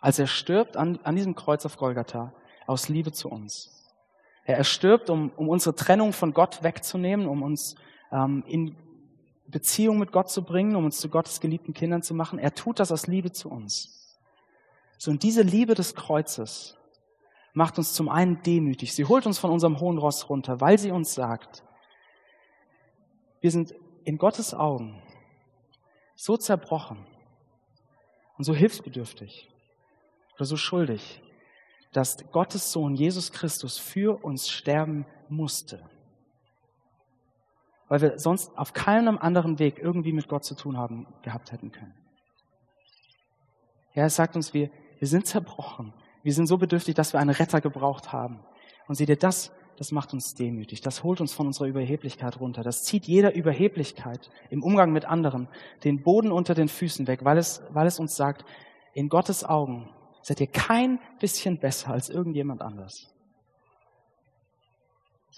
Als 0.00 0.18
er 0.18 0.26
stirbt 0.26 0.76
an, 0.76 0.98
an 1.02 1.16
diesem 1.16 1.34
Kreuz 1.34 1.66
auf 1.66 1.76
Golgatha 1.76 2.32
aus 2.66 2.88
Liebe 2.88 3.12
zu 3.12 3.28
uns. 3.28 3.76
Er, 4.44 4.64
stirbt, 4.64 5.10
um, 5.10 5.30
um 5.36 5.48
unsere 5.48 5.74
Trennung 5.74 6.12
von 6.12 6.32
Gott 6.32 6.62
wegzunehmen, 6.62 7.26
um 7.26 7.42
uns 7.42 7.74
ähm, 8.10 8.42
in 8.46 8.76
Beziehung 9.46 9.98
mit 9.98 10.12
Gott 10.12 10.30
zu 10.30 10.42
bringen, 10.42 10.76
um 10.76 10.84
uns 10.84 10.98
zu 10.98 11.08
Gottes 11.08 11.40
geliebten 11.40 11.74
Kindern 11.74 12.02
zu 12.02 12.14
machen. 12.14 12.38
Er 12.38 12.54
tut 12.54 12.80
das 12.80 12.92
aus 12.92 13.06
Liebe 13.06 13.32
zu 13.32 13.50
uns. 13.50 14.18
So, 14.98 15.10
und 15.10 15.22
diese 15.22 15.42
Liebe 15.42 15.74
des 15.74 15.94
Kreuzes 15.94 16.76
macht 17.52 17.78
uns 17.78 17.92
zum 17.92 18.08
einen 18.08 18.42
demütig. 18.42 18.94
Sie 18.94 19.04
holt 19.04 19.26
uns 19.26 19.38
von 19.38 19.50
unserem 19.50 19.80
hohen 19.80 19.98
Ross 19.98 20.28
runter, 20.28 20.60
weil 20.60 20.78
sie 20.78 20.90
uns 20.90 21.14
sagt, 21.14 21.64
wir 23.40 23.50
sind 23.50 23.74
in 24.04 24.18
Gottes 24.18 24.54
Augen 24.54 25.02
so 26.14 26.36
zerbrochen 26.36 27.06
und 28.36 28.44
so 28.44 28.54
hilfsbedürftig 28.54 29.50
oder 30.40 30.46
so 30.46 30.56
schuldig, 30.56 31.22
dass 31.92 32.16
Gottes 32.32 32.72
Sohn 32.72 32.94
Jesus 32.94 33.30
Christus 33.30 33.76
für 33.76 34.24
uns 34.24 34.48
sterben 34.48 35.04
musste. 35.28 35.82
Weil 37.88 38.00
wir 38.00 38.18
sonst 38.18 38.56
auf 38.56 38.72
keinem 38.72 39.18
anderen 39.18 39.58
Weg 39.58 39.78
irgendwie 39.78 40.12
mit 40.12 40.28
Gott 40.28 40.44
zu 40.44 40.54
tun 40.54 40.78
haben 40.78 41.06
gehabt 41.22 41.52
hätten 41.52 41.72
können. 41.72 41.94
Ja, 43.94 44.06
es 44.06 44.16
sagt 44.16 44.34
uns, 44.34 44.54
wir, 44.54 44.70
wir 44.98 45.08
sind 45.08 45.26
zerbrochen. 45.26 45.92
Wir 46.22 46.32
sind 46.32 46.46
so 46.46 46.56
bedürftig, 46.56 46.94
dass 46.94 47.12
wir 47.12 47.20
einen 47.20 47.30
Retter 47.30 47.60
gebraucht 47.60 48.12
haben. 48.12 48.40
Und 48.88 48.94
seht 48.94 49.10
ihr, 49.10 49.16
das, 49.16 49.52
das 49.76 49.92
macht 49.92 50.14
uns 50.14 50.34
demütig. 50.34 50.80
Das 50.80 51.02
holt 51.02 51.20
uns 51.20 51.34
von 51.34 51.48
unserer 51.48 51.66
Überheblichkeit 51.66 52.40
runter. 52.40 52.62
Das 52.62 52.84
zieht 52.84 53.06
jeder 53.06 53.34
Überheblichkeit 53.34 54.30
im 54.48 54.62
Umgang 54.62 54.92
mit 54.92 55.04
anderen 55.04 55.48
den 55.84 56.02
Boden 56.02 56.32
unter 56.32 56.54
den 56.54 56.68
Füßen 56.68 57.08
weg, 57.08 57.24
weil 57.24 57.36
es, 57.36 57.62
weil 57.72 57.86
es 57.86 57.98
uns 57.98 58.16
sagt, 58.16 58.46
in 58.94 59.10
Gottes 59.10 59.44
Augen 59.44 59.90
seid 60.22 60.40
ihr 60.40 60.46
kein 60.46 61.00
bisschen 61.18 61.58
besser 61.58 61.90
als 61.92 62.08
irgendjemand 62.08 62.62
anders. 62.62 63.12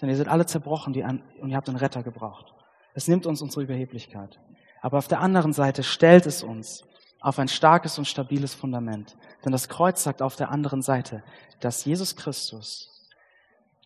Denn 0.01 0.09
ihr 0.09 0.17
seid 0.17 0.27
alle 0.27 0.45
zerbrochen 0.45 0.91
die 0.91 1.05
an, 1.05 1.23
und 1.39 1.49
ihr 1.49 1.55
habt 1.55 1.69
einen 1.69 1.77
Retter 1.77 2.03
gebraucht. 2.03 2.53
Es 2.93 3.07
nimmt 3.07 3.25
uns 3.25 3.41
unsere 3.41 3.63
Überheblichkeit. 3.63 4.37
Aber 4.81 4.97
auf 4.97 5.07
der 5.07 5.21
anderen 5.21 5.53
Seite 5.53 5.81
stellt 5.81 6.25
es 6.25 6.43
uns 6.43 6.83
auf 7.21 7.39
ein 7.39 7.47
starkes 7.47 7.97
und 7.97 8.05
stabiles 8.05 8.53
Fundament. 8.53 9.15
Denn 9.45 9.53
das 9.53 9.69
Kreuz 9.69 10.03
sagt 10.03 10.21
auf 10.21 10.35
der 10.35 10.51
anderen 10.51 10.81
Seite, 10.81 11.23
dass 11.61 11.85
Jesus 11.85 12.17
Christus, 12.17 13.09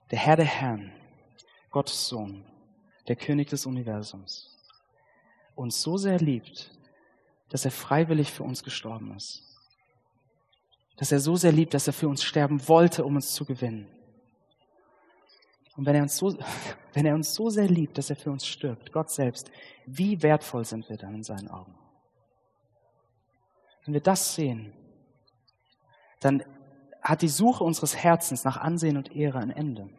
der 0.10 0.18
Herr 0.18 0.38
der 0.38 0.46
Herren, 0.46 0.92
Gottes 1.70 2.08
Sohn, 2.08 2.44
der 3.08 3.16
König 3.16 3.50
des 3.50 3.68
Universums, 3.68 4.58
uns 5.54 5.82
so 5.84 5.98
sehr 5.98 6.18
liebt, 6.18 6.72
dass 7.50 7.64
er 7.64 7.72
freiwillig 7.72 8.32
für 8.32 8.44
uns 8.44 8.64
gestorben 8.64 9.16
ist. 9.16 9.44
Dass 10.98 11.12
er 11.12 11.20
so 11.20 11.36
sehr 11.36 11.52
liebt, 11.52 11.74
dass 11.74 11.88
er 11.88 11.94
für 11.94 12.08
uns 12.08 12.24
sterben 12.24 12.68
wollte, 12.68 13.06
um 13.06 13.16
uns 13.16 13.34
zu 13.34 13.46
gewinnen. 13.46 13.88
Und 15.78 15.86
wenn 15.86 15.96
er 15.96 16.02
uns 16.02 16.18
so, 16.18 16.36
wenn 16.94 17.06
er 17.06 17.16
uns 17.16 17.34
so 17.34 17.50
sehr 17.50 17.68
liebt, 17.68 17.98
dass 17.98 18.10
er 18.10 18.16
für 18.16 18.32
uns 18.32 18.46
stirbt, 18.46 18.92
Gott 18.92 19.12
selbst, 19.12 19.52
wie 19.86 20.22
wertvoll 20.22 20.66
sind 20.66 20.90
wir 20.90 20.98
dann 20.98 21.16
in 21.16 21.24
seinen 21.24 21.50
Augen? 21.50 21.78
Wenn 23.86 23.94
wir 23.94 24.02
das 24.02 24.36
sehen, 24.36 24.74
dann 26.20 26.44
hat 27.02 27.22
die 27.22 27.30
Suche 27.30 27.64
unseres 27.64 27.96
Herzens 27.96 28.44
nach 28.44 28.58
Ansehen 28.58 28.98
und 28.98 29.16
Ehre 29.16 29.40
ein 29.40 29.52
Ende. 29.52 29.90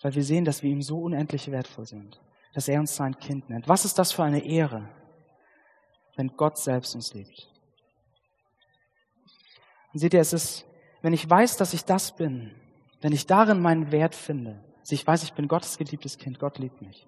Weil 0.00 0.14
wir 0.14 0.24
sehen, 0.24 0.44
dass 0.44 0.62
wir 0.62 0.70
ihm 0.70 0.80
so 0.80 1.02
unendlich 1.02 1.50
wertvoll 1.50 1.86
sind, 1.86 2.20
dass 2.54 2.68
er 2.68 2.80
uns 2.80 2.96
sein 2.96 3.18
Kind 3.18 3.50
nennt. 3.50 3.68
Was 3.68 3.84
ist 3.84 3.98
das 3.98 4.12
für 4.12 4.22
eine 4.22 4.44
Ehre, 4.44 4.88
wenn 6.16 6.36
Gott 6.36 6.56
selbst 6.56 6.94
uns 6.94 7.12
liebt? 7.12 7.51
Und 9.92 9.98
seht 9.98 10.14
ihr, 10.14 10.20
es 10.20 10.32
ist, 10.32 10.64
wenn 11.02 11.12
ich 11.12 11.28
weiß, 11.28 11.56
dass 11.56 11.74
ich 11.74 11.84
das 11.84 12.16
bin, 12.16 12.50
wenn 13.00 13.12
ich 13.12 13.26
darin 13.26 13.60
meinen 13.60 13.92
Wert 13.92 14.14
finde, 14.14 14.60
also 14.80 14.94
ich 14.94 15.06
weiß, 15.06 15.22
ich 15.22 15.34
bin 15.34 15.48
Gottes 15.48 15.78
geliebtes 15.78 16.18
Kind, 16.18 16.38
Gott 16.38 16.58
liebt 16.58 16.80
mich, 16.80 17.06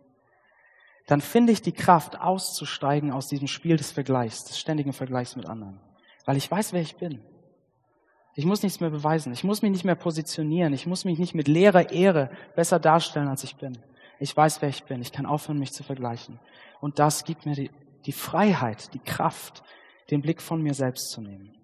dann 1.06 1.20
finde 1.20 1.52
ich 1.52 1.62
die 1.62 1.72
Kraft, 1.72 2.20
auszusteigen 2.20 3.12
aus 3.12 3.28
diesem 3.28 3.46
Spiel 3.46 3.76
des 3.76 3.92
Vergleichs, 3.92 4.44
des 4.44 4.58
ständigen 4.58 4.92
Vergleichs 4.92 5.36
mit 5.36 5.46
anderen. 5.46 5.80
Weil 6.24 6.36
ich 6.36 6.50
weiß, 6.50 6.72
wer 6.72 6.80
ich 6.80 6.96
bin. 6.96 7.20
Ich 8.36 8.46
muss 8.46 8.62
nichts 8.62 8.80
mehr 8.80 8.90
beweisen. 8.90 9.32
Ich 9.32 9.44
muss 9.44 9.60
mich 9.60 9.70
nicht 9.70 9.84
mehr 9.84 9.94
positionieren. 9.94 10.72
Ich 10.72 10.86
muss 10.86 11.04
mich 11.04 11.18
nicht 11.18 11.34
mit 11.34 11.46
leerer 11.46 11.90
Ehre 11.90 12.30
besser 12.56 12.80
darstellen, 12.80 13.28
als 13.28 13.44
ich 13.44 13.56
bin. 13.56 13.76
Ich 14.18 14.34
weiß, 14.34 14.62
wer 14.62 14.70
ich 14.70 14.84
bin. 14.84 15.02
Ich 15.02 15.12
kann 15.12 15.26
aufhören, 15.26 15.58
mich 15.58 15.72
zu 15.72 15.84
vergleichen. 15.84 16.40
Und 16.80 16.98
das 16.98 17.24
gibt 17.24 17.44
mir 17.44 17.54
die, 17.54 17.70
die 18.06 18.12
Freiheit, 18.12 18.94
die 18.94 18.98
Kraft, 18.98 19.62
den 20.10 20.22
Blick 20.22 20.40
von 20.40 20.62
mir 20.62 20.72
selbst 20.72 21.10
zu 21.10 21.20
nehmen 21.20 21.54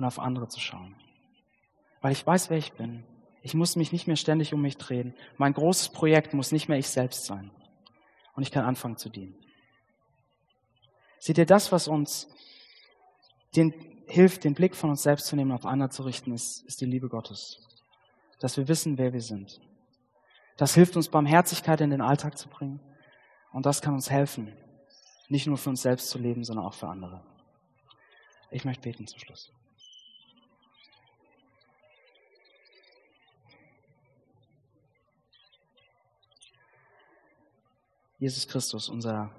und 0.00 0.06
auf 0.06 0.18
andere 0.18 0.48
zu 0.48 0.58
schauen. 0.58 0.96
Weil 2.00 2.12
ich 2.12 2.26
weiß, 2.26 2.48
wer 2.48 2.56
ich 2.56 2.72
bin. 2.72 3.04
Ich 3.42 3.52
muss 3.52 3.76
mich 3.76 3.92
nicht 3.92 4.06
mehr 4.06 4.16
ständig 4.16 4.54
um 4.54 4.62
mich 4.62 4.78
drehen. 4.78 5.14
Mein 5.36 5.52
großes 5.52 5.90
Projekt 5.90 6.32
muss 6.32 6.52
nicht 6.52 6.68
mehr 6.68 6.78
ich 6.78 6.88
selbst 6.88 7.26
sein. 7.26 7.50
Und 8.34 8.42
ich 8.42 8.50
kann 8.50 8.64
anfangen 8.64 8.96
zu 8.96 9.10
dienen. 9.10 9.36
Seht 11.18 11.36
ihr, 11.36 11.44
das, 11.44 11.70
was 11.70 11.86
uns 11.86 12.28
den, 13.54 13.74
hilft, 14.06 14.44
den 14.44 14.54
Blick 14.54 14.74
von 14.74 14.88
uns 14.88 15.02
selbst 15.02 15.26
zu 15.26 15.36
nehmen 15.36 15.50
und 15.50 15.58
auf 15.58 15.66
andere 15.66 15.90
zu 15.90 16.02
richten, 16.02 16.32
ist, 16.32 16.64
ist 16.64 16.80
die 16.80 16.86
Liebe 16.86 17.10
Gottes. 17.10 17.60
Dass 18.40 18.56
wir 18.56 18.68
wissen, 18.68 18.96
wer 18.96 19.12
wir 19.12 19.20
sind. 19.20 19.60
Das 20.56 20.74
hilft 20.74 20.96
uns, 20.96 21.10
Barmherzigkeit 21.10 21.82
in 21.82 21.90
den 21.90 22.00
Alltag 22.00 22.38
zu 22.38 22.48
bringen. 22.48 22.80
Und 23.52 23.66
das 23.66 23.82
kann 23.82 23.92
uns 23.92 24.10
helfen, 24.10 24.56
nicht 25.28 25.46
nur 25.46 25.58
für 25.58 25.68
uns 25.68 25.82
selbst 25.82 26.08
zu 26.08 26.18
leben, 26.18 26.42
sondern 26.42 26.64
auch 26.64 26.74
für 26.74 26.88
andere. 26.88 27.22
Ich 28.50 28.64
möchte 28.64 28.82
beten 28.82 29.06
zum 29.06 29.18
Schluss. 29.18 29.52
Jesus 38.20 38.46
Christus, 38.46 38.90
unser, 38.90 39.34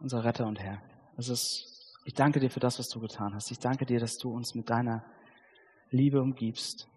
unser 0.00 0.24
Retter 0.24 0.46
und 0.46 0.58
Herr. 0.58 0.82
Es 1.18 1.28
ist, 1.28 1.94
ich 2.06 2.14
danke 2.14 2.40
dir 2.40 2.50
für 2.50 2.58
das, 2.58 2.78
was 2.78 2.88
du 2.88 3.00
getan 3.00 3.34
hast. 3.34 3.50
Ich 3.50 3.58
danke 3.58 3.84
dir, 3.84 4.00
dass 4.00 4.16
du 4.16 4.34
uns 4.34 4.54
mit 4.54 4.70
deiner 4.70 5.04
Liebe 5.90 6.22
umgibst. 6.22 6.88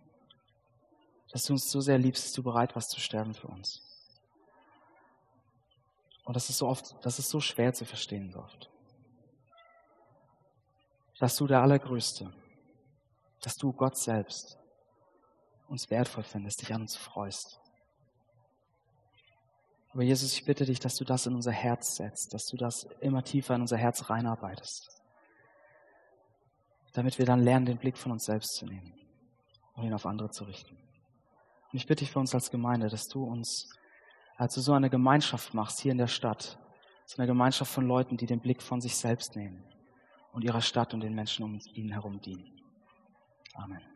Dass 1.34 1.44
du 1.44 1.52
uns 1.52 1.70
so 1.70 1.82
sehr 1.82 1.98
liebst, 1.98 2.24
dass 2.24 2.32
du 2.32 2.44
bereit 2.44 2.74
warst 2.76 2.92
zu 2.92 3.02
sterben 3.02 3.34
für 3.34 3.48
uns. 3.48 3.82
Und 6.24 6.34
das 6.34 6.50
ist 6.50 6.60
so 6.60 6.68
oft, 6.70 6.96
das 7.02 7.20
ist 7.20 7.30
so 7.30 7.42
schwer 7.42 7.74
zu 7.74 7.84
verstehen 7.84 8.32
so 8.32 8.40
oft. 8.40 8.72
Dass 11.20 11.36
du 11.36 11.46
der 11.46 11.62
Allergrößte, 11.62 12.34
dass 13.42 13.58
du 13.58 13.74
Gott 13.74 13.98
selbst 13.98 14.58
uns 15.68 15.90
wertvoll 15.90 16.24
findest, 16.24 16.62
dich 16.62 16.74
an 16.74 16.82
uns 16.82 16.96
freust. 16.96 17.60
Aber 19.96 20.04
Jesus, 20.04 20.34
ich 20.34 20.44
bitte 20.44 20.66
dich, 20.66 20.82
dass 20.82 20.98
du 20.98 21.06
das 21.06 21.26
in 21.26 21.36
unser 21.36 21.54
Herz 21.54 21.96
setzt, 21.96 22.34
dass 22.34 22.48
du 22.48 22.58
das 22.58 22.84
immer 23.00 23.24
tiefer 23.24 23.56
in 23.56 23.62
unser 23.62 23.78
Herz 23.78 24.10
reinarbeitest, 24.10 24.90
damit 26.92 27.18
wir 27.18 27.26
dann 27.26 27.42
lernen, 27.42 27.66
den 27.66 27.78
Blick 27.78 27.98
von 27.98 28.12
uns 28.12 28.26
selbst 28.26 28.56
zu 28.56 28.66
nehmen 28.66 28.94
und 29.74 29.86
ihn 29.86 29.94
auf 29.94 30.06
andere 30.06 30.30
zu 30.32 30.44
richten. 30.44 30.76
Und 30.76 31.78
ich 31.78 31.88
bitte 31.88 32.04
dich 32.04 32.12
für 32.12 32.20
uns 32.20 32.36
als 32.36 32.52
Gemeinde, 32.52 32.90
dass 32.90 33.08
du 33.08 33.24
uns, 33.24 33.70
als 34.36 34.56
du 34.56 34.60
so 34.60 34.74
eine 34.74 34.90
Gemeinschaft 34.90 35.54
machst 35.54 35.80
hier 35.80 35.94
in 35.94 35.98
der 35.98 36.08
Stadt, 36.08 36.60
so 37.06 37.18
eine 37.18 37.28
Gemeinschaft 37.28 37.72
von 37.72 37.88
Leuten, 37.88 38.18
die 38.18 38.26
den 38.26 38.42
Blick 38.42 38.62
von 38.62 38.82
sich 38.82 38.98
selbst 38.98 39.38
nehmen 39.38 39.64
und 40.34 40.44
ihrer 40.44 40.62
Stadt 40.62 40.94
und 40.94 41.00
den 41.00 41.16
Menschen 41.16 41.46
um 41.46 41.58
ihn 41.74 41.94
herum 41.94 42.20
dienen. 42.20 42.52
Amen. 43.54 43.95